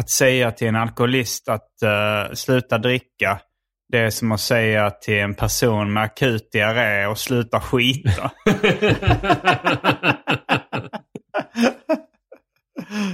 [0.00, 3.40] att säga till en alkoholist att eh, sluta dricka.
[3.88, 8.30] Det är som att säga till en person med akut diarré och sluta skita.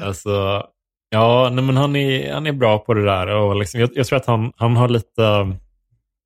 [0.03, 0.67] Alltså,
[1.11, 3.27] ja, nej, men han är, han är bra på det där.
[3.27, 5.23] Och liksom, jag, jag tror att han, han har lite...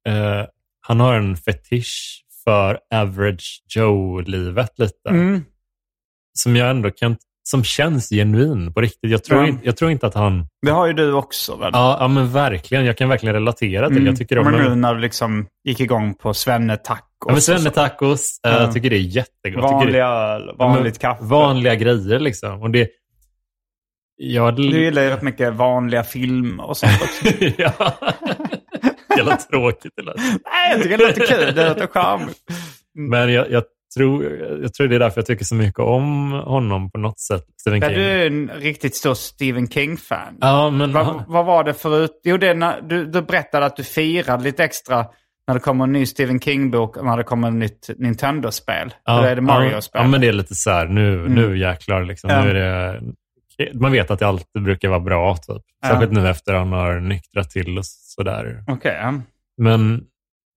[0.08, 0.44] Eh,
[0.80, 5.08] han har en fetisch för average Joe-livet lite.
[5.08, 5.44] Mm.
[6.38, 7.16] Som jag ändå kan...
[7.44, 9.10] Som känns genuin på riktigt.
[9.10, 9.46] Jag tror, Ja.
[9.48, 10.46] inte, jag tror inte att han...
[10.66, 11.70] Det har ju du också väl?
[11.74, 12.84] Ja, ja, men verkligen.
[12.84, 13.96] Jag kan verkligen relatera till.
[13.96, 14.06] Mm.
[14.06, 17.06] Jag tycker om Men nu när du liksom gick igång på svennetacos.
[17.26, 17.40] Ja, men.
[17.42, 18.60] Svennetacos, eh, Ja.
[18.60, 19.62] jag tycker det är jättegott.
[19.62, 21.24] Vanliga det, öl, Ja, vanligt kaffe.
[21.24, 22.62] Vanliga grejer liksom.
[22.62, 22.88] Och det,
[24.16, 27.34] jag, Du gillar ju rätt mycket vanliga filmer och sånt också.
[27.58, 27.72] ja.
[29.16, 30.16] Jävla tråkigt det lät.
[30.16, 31.54] Nej, jag tycker det låter kul.
[31.54, 32.38] Det låter charmigt.
[32.94, 33.62] Men jag, jag,
[33.96, 34.24] tror,
[34.62, 37.44] jag tror det är därför jag tycker så mycket om honom på något sätt.
[37.60, 37.98] Stephen Är King.
[37.98, 40.38] du en riktigt stor Stephen King-fan?
[40.40, 42.20] Ja, men Vad, vad var det förut?
[42.24, 45.06] Jo, det är när, du, du berättade att du firade lite extra
[45.46, 48.94] när det kommer en ny Stephen King-bok och när det kommer ett nytt Nintendo-spel.
[49.04, 49.98] ja, Eller är det Mario-spel?
[50.00, 51.32] Ja, ja, men det är lite så här, nu, Mm.
[51.34, 52.04] nu jäklar.
[52.04, 52.44] Liksom, Ja.
[52.44, 53.00] nu det,
[53.74, 55.36] man vet att det alltid brukar vara bra.
[55.36, 55.62] Typ.
[55.82, 55.88] Ja.
[55.88, 58.64] Särskilt nu efter han har nyktrat till och sådär.
[58.66, 59.14] Okej, ja.
[59.58, 60.00] Men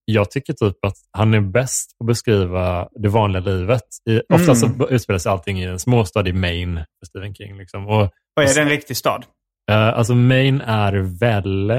[0.06, 3.82] jag tycker typ att han är bäst på att beskriva det vanliga livet.
[4.10, 4.56] I, ofta Mm.
[4.56, 7.58] så utspelar sig allting i en småstad i Maine för Stephen King.
[7.58, 7.88] Liksom.
[7.88, 8.02] Och,
[8.36, 9.26] Och är det en riktig stad?
[9.72, 11.72] eh, alltså Maine är väl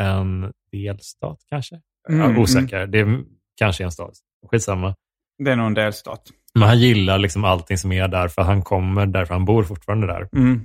[0.00, 1.80] en delstat kanske?
[2.08, 2.86] Mm, är osäker.
[2.86, 3.20] Det är,
[3.56, 4.12] kanske en stad.
[4.50, 4.94] Skitsamma.
[5.44, 6.22] Det är nog en delstat.
[6.54, 10.06] Men han gillar liksom allting som är där för han kommer därför han bor fortfarande
[10.06, 10.28] där.
[10.36, 10.60] Mm.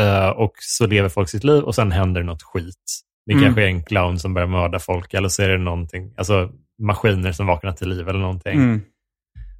[0.00, 3.00] Eh, och så lever folk sitt liv och sen händer något skit.
[3.26, 3.44] Det Mm.
[3.44, 6.50] kanske är en clown som börjar mörda folk eller så är det någonting, alltså
[6.82, 8.54] maskiner som vaknar till liv eller någonting.
[8.54, 8.80] Mm.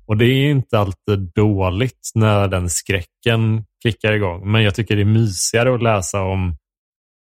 [0.06, 4.50] Och det är inte alltid dåligt när den skräcken kickar igång.
[4.52, 6.56] Men jag tycker det är mysigare att läsa om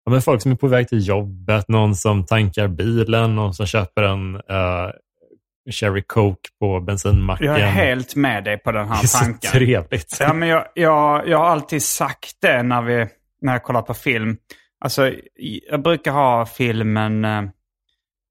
[0.05, 3.65] ja, men folk som är på väg till jobbet, någon som tankar bilen, någon som
[3.65, 4.91] köper en uh,
[5.71, 7.47] Cherry Coke på bensinmacken.
[7.47, 9.51] Jag är helt med dig på den det är här så tanken.
[9.51, 10.17] trevligt.
[10.19, 13.07] Ja, men jag, jag, jag har alltid sagt det när, vi,
[13.41, 14.37] när jag kollar på film.
[14.82, 15.13] Alltså,
[15.69, 17.38] jag brukar ha filmen, eh,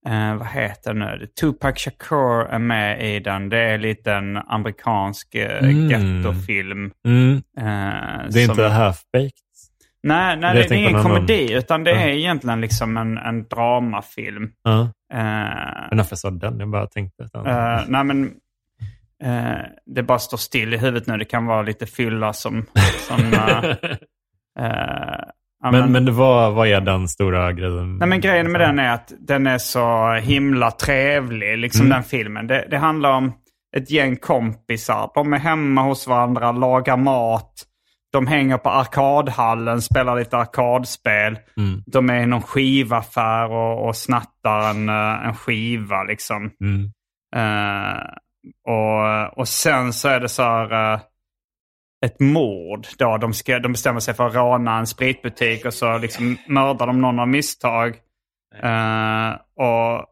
[0.09, 1.27] eh, vad heter den nu?
[1.41, 3.49] Tupac Shakur är med i den.
[3.49, 5.89] Det är en amerikansk eh, Mm.
[5.89, 6.91] gettofilm.
[7.07, 7.63] Mm, Eh,
[8.31, 9.33] det är som- inte half-baked.
[10.03, 13.49] Nej, nej det, det är ingen någon komedi, utan det är egentligen liksom en, en
[13.49, 14.53] dramafilm.
[14.63, 14.81] Ja.
[15.13, 15.19] Eh,
[15.89, 16.59] Men varför sa den?
[16.61, 17.23] Jag bara tänkte.
[17.35, 18.33] Eh, nej men
[19.25, 21.17] eh, det bara står still i huvudet nu.
[21.17, 22.67] Det kan vara lite fylla som...
[23.09, 23.33] som
[24.61, 25.21] eh,
[25.63, 27.97] ja, men, men det var, vad är den stora grejen?
[27.99, 31.95] Nej men grejen med den är att den är så himla trevlig, liksom Mm.
[31.95, 32.47] den filmen.
[32.47, 33.33] Det, det handlar om
[33.77, 35.11] ett gäng kompisar.
[35.15, 37.53] De är hemma hos varandra, lagar mat.
[38.13, 41.39] De hänger på arkadhallen, spelar lite arkadspel.
[41.57, 41.83] Mm.
[41.87, 46.51] De är i någon skivaffär och, och snattar en, eh, en skiva liksom.
[46.61, 46.91] Mm.
[47.37, 48.03] Eh,
[48.69, 51.01] och, och sen så är det så här eh,
[52.07, 52.87] ett mord.
[52.99, 53.17] Då.
[53.17, 57.01] De, ska, de bestämmer sig för att råna en spritbutik och så liksom mördar de
[57.01, 57.97] någon av misstag.
[58.63, 60.07] Eh, och,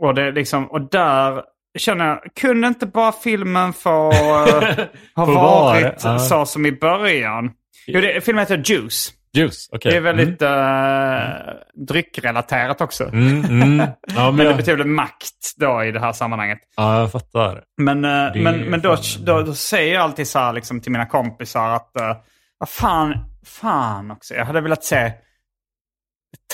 [0.00, 1.42] och, det liksom, och där
[1.78, 4.86] känner jag, kunde inte bara filmen få eh,
[5.16, 6.18] ha varit vara, ja.
[6.18, 7.52] så som i början?
[7.86, 9.12] Jo, det, filmen heter Juice.
[9.36, 9.90] Juice, okej.
[9.92, 11.54] Det är väldigt eh,
[11.86, 13.04] dryckrelaterat också.
[13.04, 13.62] Mm, mm.
[13.62, 13.76] Mm.
[14.16, 16.58] Ja, men Men det betyder makt då i det här sammanhanget.
[16.76, 17.62] ja, jag fattar.
[17.76, 21.06] Men, är men, men då, då, då säger jag alltid så här liksom, till mina
[21.06, 22.16] kompisar att uh,
[22.58, 23.14] vad fan,
[23.46, 24.34] fan också.
[24.34, 25.12] Jag hade velat se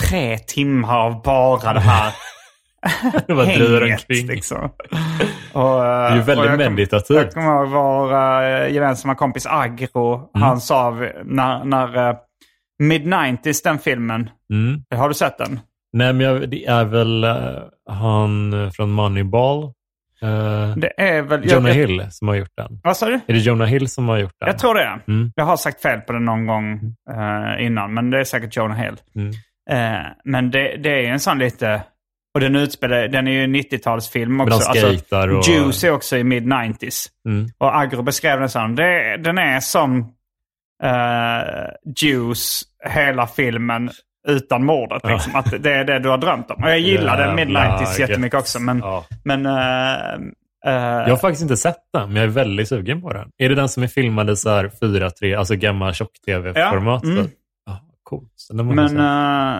[0.01, 2.13] tre timmar av bara det här
[3.45, 4.09] hänget.
[4.09, 4.63] Liksom.
[5.53, 7.17] Och, Det är ju väldigt meditativt.
[7.17, 10.15] Jag kommer ihåg vår uh, gemensamma kompis Agro.
[10.15, 10.47] Mm.
[10.47, 10.91] Han sa
[11.25, 12.15] när, när uh,
[12.83, 14.29] Mid-90s, den filmen.
[14.53, 14.81] Mm.
[14.95, 15.59] Har du sett den?
[15.93, 17.35] Nej, men jag, det är väl eh,
[17.89, 19.63] han från Moneyball.
[20.23, 21.51] Uh, Det är väl...
[21.51, 22.79] Jonah jag, Hill som har gjort den.
[22.83, 23.13] Vad sa du?
[23.13, 24.47] Är det Jonah Hill som har gjort den?
[24.49, 24.99] Jag tror det.
[25.07, 25.31] Mm.
[25.35, 28.77] Jag har sagt fel på det någon gång eh, innan, men det är säkert Jonah
[28.77, 28.95] Hill.
[29.15, 29.33] Mm.
[30.23, 31.81] Men det, det är en sån lite...
[32.33, 34.71] Och den utspelar, den är ju en 90-talsfilm Men de också.
[34.71, 37.07] skejtar och- Juice är också i mid-90s.
[37.27, 37.47] Mm.
[37.57, 40.13] Och Agro beskrev den som, det, den är som
[40.83, 41.69] uh,
[42.01, 43.89] Juice hela filmen
[44.27, 45.01] utan mordet.
[45.05, 45.35] Liksom.
[45.35, 46.63] Att det är det du har drömt om.
[46.63, 48.41] Och jag gillade Jävlar, mid-90s jättemycket gött.
[48.41, 48.59] också.
[48.59, 49.05] Men, Ja.
[49.23, 53.29] men eh, Jag har faktiskt inte sett den, men jag är väldigt sugen på den.
[53.37, 57.01] Är det den som är filmad i så här 4-3, alltså gammal tjock-tv-format?
[57.05, 57.25] Ja, mm.
[57.69, 58.31] Ah, coolt.
[58.35, 58.97] Så den Men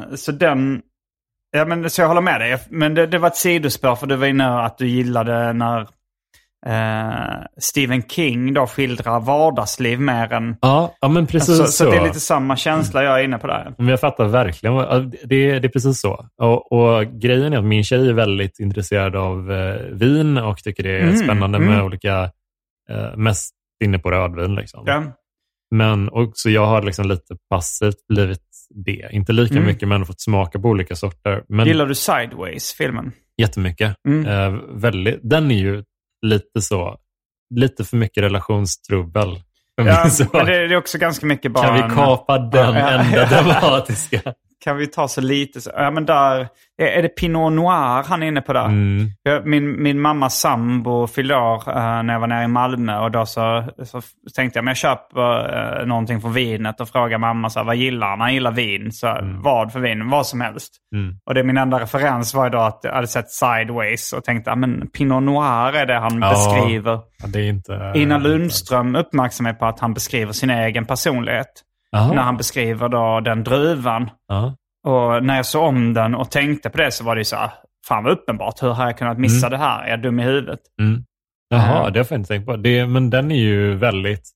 [0.10, 0.82] eh, så den...
[1.52, 2.58] Ja, men, så jag håller med dig.
[2.70, 5.88] Men det, det var ett sidospår för du var inne att du gillade när
[6.66, 10.56] eh, Stephen King då skildrar vardagsliv mer än...
[10.62, 11.84] ja, ja, men precis Alltså, så.
[11.84, 13.74] så det är lite samma känsla jag är inne på där.
[13.78, 14.76] Men jag fattar verkligen.
[15.24, 16.26] Det, det är precis så.
[16.42, 20.84] Och, och Grejen är att min tjej är väldigt intresserad av eh, vin och tycker
[20.84, 21.70] det är Mm, spännande mm.
[21.70, 22.24] med olika,
[22.90, 23.54] eh, mest
[23.84, 24.56] inne på rödvin.
[24.56, 24.84] Liksom.
[24.86, 25.04] Ja.
[25.76, 28.42] Men också jag har liksom lite passivt blivit
[28.86, 29.08] det.
[29.12, 29.66] Inte lika Mm.
[29.68, 31.44] mycket, men fått smaka på olika sorter.
[31.50, 33.12] Men Gillar du Sideways-filmen?
[33.42, 33.96] jättemycket.
[34.08, 34.26] Mm.
[34.26, 35.84] Eh, väldigt, den är ju
[36.22, 36.98] lite så,
[37.56, 39.42] lite för mycket relationstrubbel.
[39.76, 41.68] Ja, det, det är också ganska mycket bara...
[41.68, 44.22] kan vi kapa den Ja, enda dramatiska?
[44.64, 45.62] Kan vi ta så lite?
[45.62, 46.48] Så, ja, men där...
[46.82, 48.66] Är, det Pinot Noir han är inne på där?
[48.66, 49.08] Mm.
[49.44, 53.26] Min, min mammas sambo fyllde år eh, när jag var nere i Malmö och då
[53.26, 54.02] så, så
[54.36, 57.76] tänkte jag men jag köper uh, någonting från vinet och frågar mamma så här, vad
[57.76, 58.22] gillar han?
[58.22, 58.92] Han gillar vin.
[58.92, 60.10] Så, här, Vad för vin?
[60.10, 60.74] Vad som helst.
[60.96, 61.16] Mm.
[61.26, 64.58] Och det min enda referens var då att jag hade sett Sideways och tänkte att
[64.58, 66.30] men Pinot Noir är det han Ja.
[66.30, 67.00] beskriver.
[67.24, 67.92] Ja, det är inte...
[67.96, 71.64] Ina Lundström uppmärksammar på att han beskriver sin egen personlighet.
[71.92, 72.14] Jaha.
[72.14, 74.10] När han beskriver då den druvan.
[74.28, 74.56] Ja.
[74.88, 77.36] Och när jag såg om den och tänkte på det så var det ju så
[77.36, 77.52] här,
[77.88, 79.84] fan vad uppenbart, hur har jag kunnat missa det här?
[79.84, 80.60] Är jag dum i huvudet?
[80.82, 81.04] Mm.
[81.50, 81.92] Jaha, Eh.
[81.92, 82.56] det har jag inte tänkt på.
[82.58, 84.30] Det, men den är ju väldigt...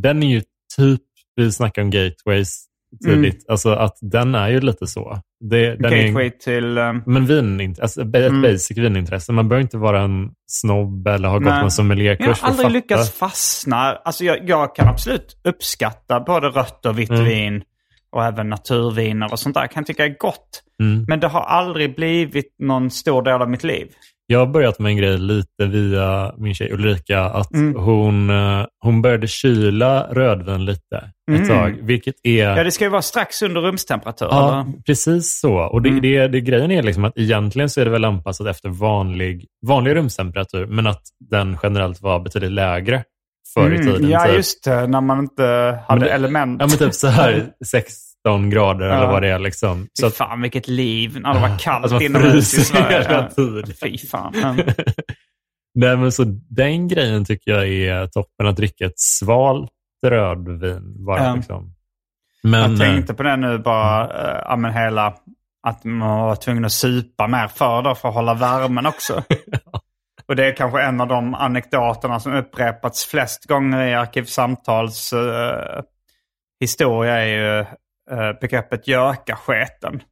[0.00, 0.42] Den är ju
[0.76, 1.02] typ,
[1.36, 2.64] vi snackar om gateways,
[3.04, 3.44] tidigt.
[3.48, 5.18] Alltså att den är ju lite så.
[5.50, 6.78] Det, Gateway till...
[6.78, 8.42] eh, men vin, alltså ett Mm.
[8.42, 9.32] basic vinintresse.
[9.32, 11.52] Man behöver inte vara en snobb eller ha gått Nej.
[11.54, 12.72] någon Jag sommelierkurs har för att aldrig fatta.
[12.72, 13.76] lyckats fastna.
[13.76, 17.24] Alltså jag, jag kan absolut uppskatta både rött och vitt Mm.
[17.24, 17.62] vin
[18.12, 19.66] och även naturviner och sånt där.
[19.66, 20.62] kan tycka är gott.
[20.82, 21.04] Mm.
[21.08, 23.86] Men det har aldrig blivit någon stor del av mitt liv.
[24.30, 27.20] Jag har börjat med en grej lite via min tjej Ulrika.
[27.24, 27.80] Att Mm.
[27.82, 30.96] hon, eh, hon började kyla rödvin lite
[31.32, 31.48] ett Mm.
[31.48, 31.78] tag.
[31.82, 32.44] Vilket är...
[32.56, 34.26] Ja, det ska ju vara strax under rumstemperatur.
[34.30, 34.82] Ja, eller?
[34.82, 35.54] precis så.
[35.54, 36.00] Och det, Mm.
[36.02, 39.94] det, det, grejen är liksom att egentligen så är det väl anpassat efter vanlig, vanlig
[39.96, 43.04] rumstemperatur, men att den generellt var betydligt lägre
[43.54, 44.10] förr i Mm, tiden.
[44.10, 44.36] Ja, typ.
[44.36, 44.86] just det.
[44.86, 46.60] När man inte Men hade det- element.
[46.60, 47.46] Ja, men typ så här
[48.26, 48.94] 16 grader Ja.
[48.94, 49.38] eller vad det är.
[49.38, 49.82] Liksom.
[49.82, 53.02] Fy Så att, fan vilket liv när det var kallt Alltså, inomhus i Sverige.
[53.02, 53.28] hela Ja.
[53.30, 53.64] tiden.
[53.82, 54.32] Fy fan.
[55.74, 59.70] Nej, men så den grejen tycker jag är toppen, att dricka ett svalt
[60.06, 61.24] rödvin bara.
[61.24, 61.34] Ja.
[61.34, 61.74] Liksom.
[62.42, 64.08] Men, Jag tänkte på det nu bara,
[64.52, 65.14] äh, men hela,
[65.66, 69.22] att man var tvungen att supa mer för då för att hålla värmen också.
[70.28, 75.82] Och det är kanske en av de anekdoterna som upprepats flest gånger i Arkivsamtals eh,
[76.60, 77.64] historia är ju
[78.40, 80.02] begreppet gökasketen.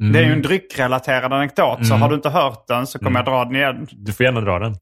[0.00, 2.02] mm, Det är ju en dryckrelaterad anekdot, så Mm.
[2.02, 3.16] har du inte hört den så kommer Mm.
[3.16, 3.86] jag dra den igen.
[3.92, 4.74] Du får gärna dra den.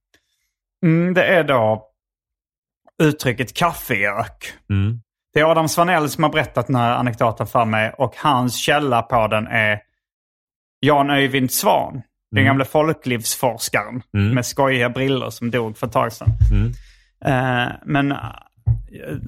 [0.87, 1.89] Mm, det är då
[3.03, 4.53] uttrycket kaffegök.
[4.71, 5.01] Mm.
[5.35, 9.03] Det är Adam Svanell som har berättat den här anekdoten för mig och hans källa
[9.03, 9.81] på den är
[10.81, 11.93] Jan Öyvind Svan.
[12.31, 12.45] Den Mm.
[12.47, 16.29] gamle folklivsforskaren med skojiga briller som dog för ett tag sedan.
[17.25, 18.19] Eh, men eh,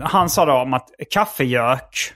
[0.00, 2.12] han sa då om att kaffegök,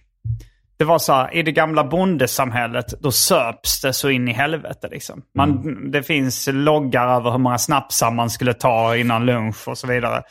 [0.80, 4.88] det var så här, i det gamla bondesamhället, då söps det så in i helvete.
[4.90, 5.22] Liksom.
[5.34, 5.90] Man, Mm.
[5.90, 10.22] Det finns loggar över hur många snapsar man skulle ta innan lunch och så vidare.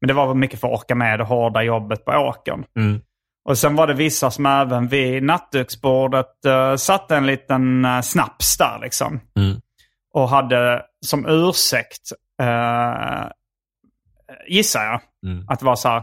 [0.00, 2.64] Men det var mycket för att orka med det hårda jobbet på åkern.
[2.76, 3.00] Mm.
[3.44, 8.58] Och sen var det vissa som även vid nattduksbordet uh, satte en liten uh, snaps
[8.58, 9.20] där liksom.
[9.36, 9.60] Mm.
[10.14, 12.12] Och hade som ursäkt,
[12.42, 13.28] uh,
[14.48, 15.44] gissar jag, Mm.
[15.48, 16.02] att det var så här.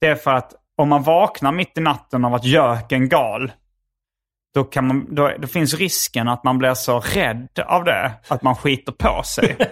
[0.00, 3.52] Det är för att om man vaknar mitt i natten av att göken gal,
[4.54, 8.42] då, kan man, då, då finns risken att man blir så rädd av det att
[8.42, 9.56] man skiter på sig.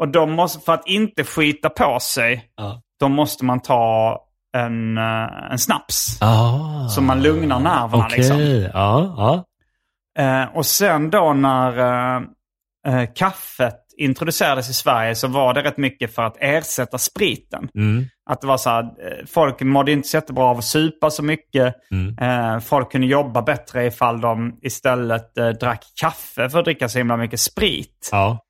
[0.00, 2.82] Och då måste, för att inte skita på sig, Ja.
[3.00, 4.18] då måste man ta
[4.56, 6.18] en, eh, en snaps.
[6.22, 6.88] Ah.
[6.88, 8.40] Så man lugnar nerverna Okej, liksom.
[8.80, 9.14] ja.
[9.16, 9.44] ja.
[10.22, 12.22] Eh, och sen då när eh,
[12.86, 17.68] eh, kaffet introducerades i Sverige så var det rätt mycket för att ersätta spriten.
[17.74, 18.04] Mm.
[18.30, 21.22] Att det var så här, eh, folk mådde inte så jättebra av att supa så
[21.22, 21.74] mycket.
[21.90, 22.18] Mm.
[22.18, 26.98] Eh, folk kunde jobba bättre ifall de istället eh, drack kaffe för att dricka så
[26.98, 28.08] himla mycket sprit.
[28.12, 28.44] ja.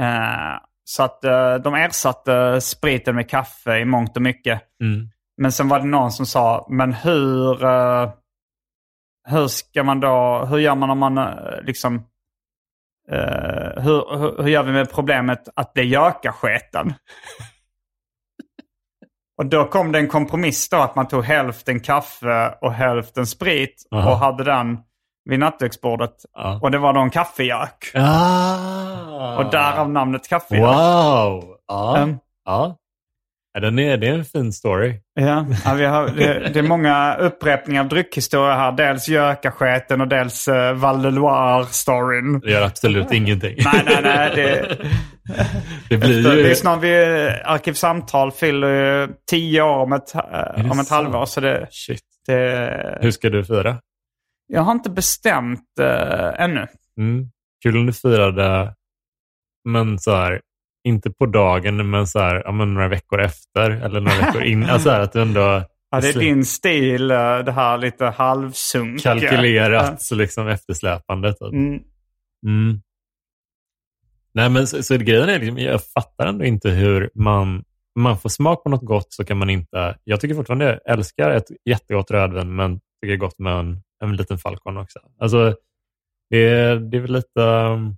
[0.00, 1.22] Eh, så att
[1.64, 4.62] de ersatte spriten med kaffe i mångt och mycket.
[4.82, 5.08] Mm.
[5.36, 7.58] Men sen var det någon som sa, men hur,
[9.28, 11.28] hur ska man då, hur gör man om man
[11.62, 12.04] liksom,
[13.10, 16.94] eh, hur, hur, hur gör vi med problemet att bli gökasketen?
[19.38, 23.86] och då kom det en kompromiss då att man tog hälften kaffe och hälften sprit
[23.94, 24.10] Aha.
[24.10, 24.78] och hade den
[25.24, 26.14] vid nattduksbordet.
[26.32, 26.58] Ja.
[26.62, 27.90] Och det var då en kaffegök.
[27.94, 29.36] Ah.
[29.38, 30.66] Och därav namnet kaffegök.
[30.66, 31.56] Wow!
[31.68, 31.96] Ja.
[31.96, 32.16] Mm.
[33.52, 33.60] Ja.
[33.60, 34.94] ja den är, det är en fin story.
[35.14, 38.72] Ja, ja vi har, det, det är många upprepningar av dryckhistoria här.
[38.72, 42.40] Dels gökasketen och dels uh, Val de Loire-storyn.
[42.40, 43.56] Det gör absolut ingenting.
[43.64, 44.32] Nej, nej, nej.
[44.34, 44.78] Det,
[45.88, 46.50] det blir det ju...
[46.50, 46.94] är snart vi,
[47.44, 50.88] Arkivsamtal fyller ju tio år om ett, eh, det om ett sant?
[50.88, 51.26] halvår.
[51.26, 52.02] Så det, Shit.
[52.26, 53.78] det, Hur ska du fira?
[54.52, 56.66] jag har inte bestämt uh, ännu.
[56.98, 57.30] Mm.
[57.62, 58.74] Kul om du firade,
[59.68, 60.40] men så här,
[60.84, 64.64] inte på dagen, men så här, ja, men några veckor efter eller några veckor in.
[64.64, 65.64] Alltså att du ändå
[65.94, 69.02] Ja, det är din stil, eh, det här lite halvsunk.
[69.02, 71.32] kalkylerat, så liksom eftersläpande.
[71.32, 71.52] Typ.
[71.52, 71.80] Mm.
[72.46, 72.80] Mm.
[74.34, 77.64] Nej, men så, så grejen är, liksom, jag fattar ändå inte hur man,
[77.98, 81.30] man får smak på något gott så kan man inte, jag tycker fortfarande, jag älskar
[81.30, 84.98] ett jättegott rödvin, men tycker det är gott med en, en liten falcon också.
[85.20, 85.56] Alltså,
[86.30, 87.96] det är, det är väl lite, um,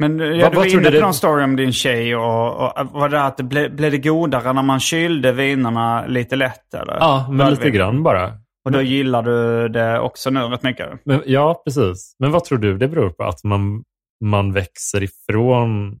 [0.00, 2.16] Men eh, ja, Vad- du vad var inne på det- någon story om din tjej
[2.16, 6.36] och, och var det att det ble, blev det godare när man kylde vinerna lite
[6.36, 6.74] lätt?
[6.74, 6.96] Eller?
[7.00, 7.72] ja, men lite Rödvin.
[7.78, 8.32] grann bara.
[8.64, 10.88] Och då gillar du det också nu rätt mycket?
[11.04, 12.16] Men, ja, precis.
[12.18, 13.24] Men vad tror du det beror på?
[13.24, 13.82] Att man,
[14.24, 15.98] man växer ifrån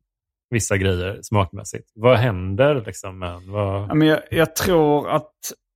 [0.50, 1.84] vissa grejer smakmässigt?
[1.94, 3.18] Vad händer liksom?
[3.18, 3.42] Med, en?
[3.46, 3.52] Ja,
[3.88, 5.30] vad, men jag, jag tror att...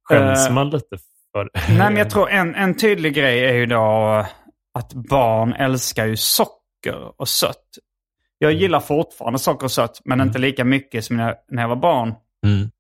[0.09, 0.97] skäms eh, man lite
[1.33, 4.25] för Nej, men jag tror en, en tydlig grej är ju då
[4.79, 7.65] att barn älskar ju socker och sött.
[8.45, 8.63] Jag Mm.
[8.63, 12.15] gillar fortfarande socker och sött, men inte lika mycket som när, när jag var barn.
[12.47, 12.71] Mm.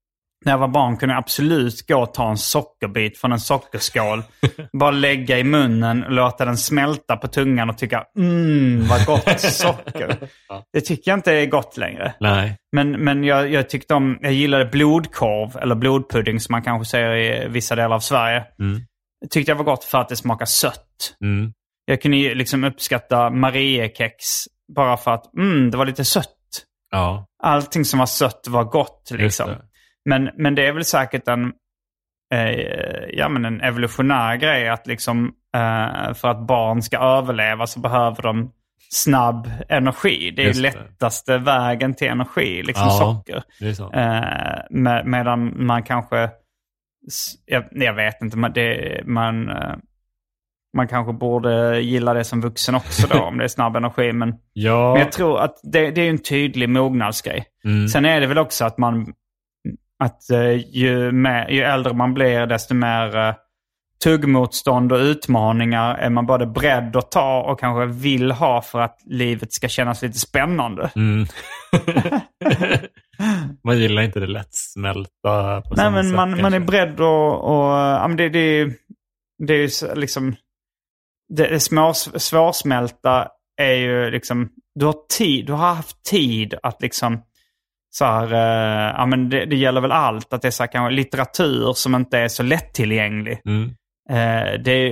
[0.44, 4.22] när jag var barn kunde jag absolut gå och ta en sockerbit från en sockerskål.
[4.72, 9.40] bara lägga i munnen och låta den smälta på tungan och tycka mm vad gott
[9.40, 10.16] socker.
[10.72, 12.14] Det tycker jag inte är gott längre.
[12.20, 12.56] Nej.
[12.72, 17.16] Men, men jag, jag tyckte om, jag gillade blodkorv eller blodpudding som man kanske säger
[17.16, 18.44] i vissa delar av Sverige.
[18.58, 18.80] Mm.
[19.30, 21.16] Tyckte jag var gott för att det smakar sött.
[21.22, 21.52] Mm.
[21.84, 24.24] Jag kunde liksom uppskatta Mariekex
[24.74, 26.30] bara för att mm, det var lite sött.
[26.90, 29.48] Ja, Allting som var sött var gott liksom.
[29.50, 29.60] det.
[30.04, 31.52] Men, men det är väl säkert en,
[32.34, 32.50] eh,
[33.12, 38.22] ja, men en evolutionär grej att liksom eh, för att barn ska överleva så behöver
[38.22, 38.52] de
[38.92, 40.30] snabb energi.
[40.36, 40.70] Det är Just det.
[40.72, 42.90] lättaste vägen till energi, liksom Ja.
[42.90, 43.42] socker.
[43.94, 46.30] Eh, med, medan man kanske,
[47.46, 49.74] jag, jag vet inte, man, det, man, eh,
[50.74, 54.12] man kanske borde gilla det som vuxen också då om det är snabb energi.
[54.12, 57.44] Men, Ja, men jag tror att det, det är en tydlig mognadsgrej.
[57.64, 57.88] mm.
[57.88, 59.12] Sen är det väl också att man,
[59.98, 63.34] att eh, ju, mer, ju äldre man blir desto mer eh,
[64.04, 68.98] tuggmotstånd och utmaningar är man både beredd att ta och kanske vill ha för att
[69.04, 70.90] livet ska kännas lite spännande.
[70.96, 71.26] Mm.
[73.64, 77.72] man gillar inte det lättsmälta på Nej, men sätt, man, man är beredd och, och
[77.74, 78.72] ja, men det, det,
[79.46, 80.36] det är liksom,
[81.36, 87.22] det, små, svårsmälta är ju liksom, du har tid, du har haft tid att liksom,
[87.90, 90.72] så här, eh, ja men det, det gäller väl allt, att det är så här,
[90.72, 93.40] kanske litteratur som inte är så lättillgänglig.
[93.44, 93.70] Mm.
[94.10, 94.88] Eh, det,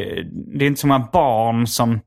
[0.58, 2.00] det är inte så många barn som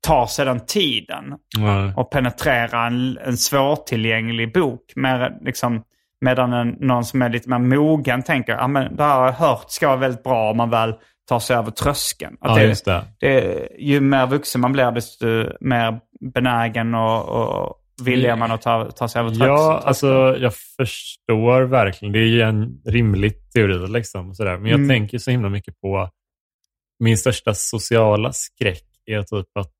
[0.00, 1.92] tar sig den tiden Ja.
[1.96, 4.92] och penetrera en, en svårtillgänglig bok.
[4.96, 5.82] Mer, liksom,
[6.20, 9.32] medan en, någon som är lite mer mogen tänker att ah, det här har jag
[9.32, 10.94] hört ska vara väldigt bra om man väl
[11.28, 12.36] tar sig över tröskeln.
[12.40, 13.04] Att Ja, det, det.
[13.20, 15.26] det, ju mer vuxen man blir desto
[15.60, 16.00] mer
[16.34, 19.50] benägen och, och villig är man att ta, ta sig över tröskeln.
[19.50, 22.12] Ja, alltså jag förstår verkligen.
[22.12, 23.88] Det är ju en rimlig teori.
[23.88, 24.56] Liksom, sådär.
[24.58, 24.88] Men jag Mm.
[24.88, 26.10] tänker så himla mycket på
[27.04, 29.72] min största sociala skräck är typ att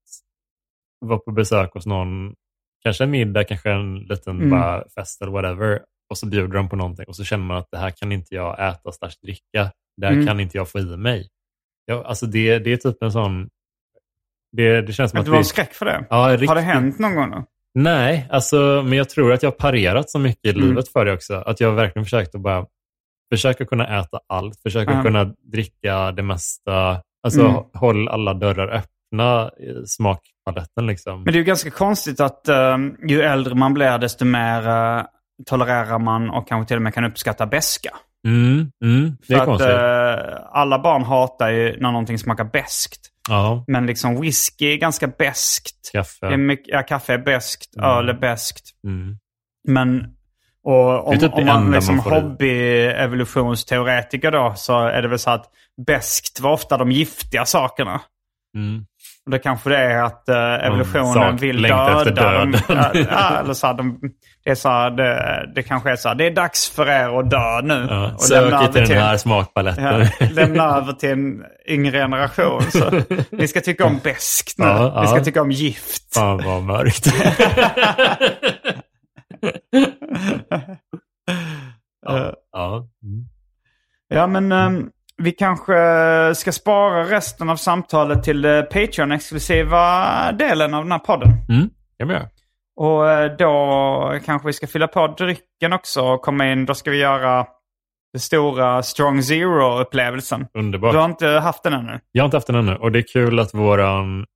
[1.01, 2.35] vara på besök hos någon,
[2.83, 4.51] kanske en middag, kanske en liten Mm.
[4.51, 5.81] bara fest eller whatever.
[6.11, 8.35] Och så bjuder de på någonting och så känner man att det här kan inte
[8.35, 9.73] jag äta slash dricka.
[9.97, 10.27] Det här Mm.
[10.27, 11.29] kan inte jag få i mig.
[11.91, 13.49] Ja, alltså det, det är typ en sån...
[14.53, 16.07] Det, det känns som Att du har vi- skräck för det?
[16.11, 17.31] Ja, Har det riktigt- hänt någon gång?
[17.31, 17.45] Då?
[17.75, 20.69] Nej, alltså, men jag tror att jag har parerat så mycket i Mm.
[20.69, 21.35] livet för det också.
[21.35, 22.67] Att jag verkligen försökt att bara
[23.33, 25.03] försöka kunna äta allt, försöka Ja.
[25.03, 27.03] kunna dricka det mesta.
[27.23, 27.63] Alltså Mm.
[27.75, 31.23] håll alla dörrar öppna i smakpaletten liksom.
[31.23, 32.77] Men det är ju ganska konstigt att eh,
[33.09, 35.03] ju äldre man blir desto mer eh,
[35.47, 37.91] tolererar man och kanske till och med kan uppskatta beska.
[38.27, 39.71] Mm, mm, det är För att konstigt.
[39.71, 43.01] eh, alla barn hatar ju när någonting smakar beskt.
[43.29, 45.91] ja, Men liksom whisky är ganska beskt.
[45.93, 46.27] kaffe.
[46.27, 47.91] Är mycket, ja, kaffe är beskt, Mm.
[47.91, 48.65] öl är beskt.
[48.85, 49.17] Mm.
[49.69, 50.15] Men
[50.65, 51.99] och om, typ om man liksom
[52.99, 55.47] hobby-evolutionsteoretiker då så är det väl så att
[55.87, 58.01] beskt var ofta de giftiga sakerna.
[58.57, 58.87] Mm.
[59.29, 62.55] Och det kanske det är att uh, evolutionen sak vill döda döden.
[62.69, 64.01] Ja, ja, eller så här, de,
[64.45, 67.19] det, är så här, det, det kanske är så här, det är dags för er
[67.19, 67.87] att dö nu.
[67.91, 69.85] Ja, och sök inte den här smakpaletten.
[70.21, 72.63] Ja, lämna över till en yngre generation.
[72.63, 74.67] Så ni ska tycka om beskt nu.
[74.67, 75.01] Ja.
[75.01, 76.15] Ni ska tycka om gift.
[76.15, 77.07] Fan vad mörkt.
[82.07, 82.33] ja.
[82.53, 82.89] ja.
[83.03, 83.29] Mm.
[84.09, 84.91] Ja, men ehm,
[85.23, 85.75] vi kanske
[86.35, 91.29] ska spara resten av samtalet till eh, Patreon-exklusiva delen av den här podden.
[91.49, 91.71] Mm.
[91.99, 92.29] kan vi göra.
[92.81, 96.67] Och eh, då kanske vi ska fylla på drycken också och komma in.
[96.67, 97.47] Då ska vi göra
[98.13, 100.47] den stora Strong Zero-upplevelsen.
[100.55, 100.93] Underbart.
[100.93, 102.01] Du har inte haft den ännu?
[102.13, 104.27] Jag har inte haft den ännu och det är kul att våran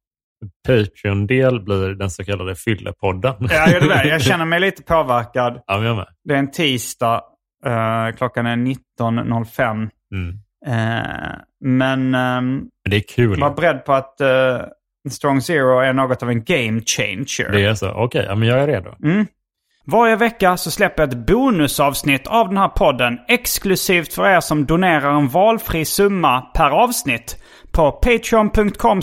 [0.69, 3.35] Patreon-del blir den så kallade fyllepodden.
[3.51, 4.05] Ja, det där.
[4.05, 5.61] Jag känner mig lite påverkad.
[5.67, 6.07] ja, jag med.
[6.25, 7.23] Det är en tisdag.
[7.67, 9.71] eh, klockan är 19.05.
[10.15, 10.39] Mm.
[10.67, 13.41] Eh, men Men det är kul.
[13.41, 14.61] var beredd på att eh,
[15.11, 17.53] Strong Zero är något av en game changer.
[17.53, 17.91] Det är så.
[17.91, 18.95] Okej, ja, men jag är redo.
[19.05, 19.27] Mm.
[19.87, 24.67] Varje vecka så släpper jag ett bonusavsnitt av den här podden exklusivt för er som
[24.67, 27.37] donerar en valfri summa per avsnitt
[27.73, 29.01] på patreon.com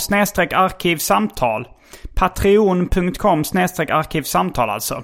[0.54, 1.68] arkivsamtal.
[2.16, 3.40] Patreon.com
[3.90, 5.04] arkivsamtal alltså.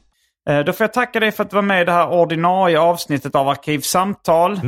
[0.49, 2.79] Eh, Då får jag tacka dig för att du var med i det här ordinarie
[2.79, 4.59] avsnittet av Arkivsamtal.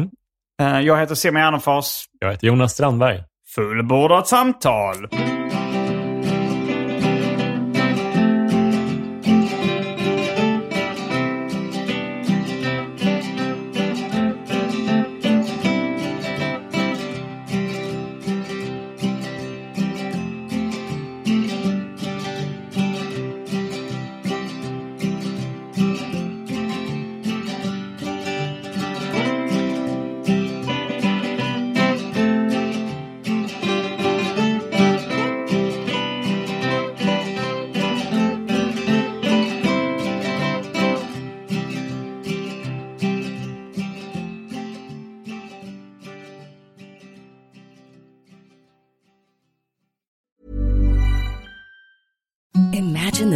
[0.62, 2.04] Eh, Jag heter Simon Gärdenfors.
[2.20, 3.24] Jag heter Jonas Strandberg.
[3.56, 4.96] Fullbordat samtal.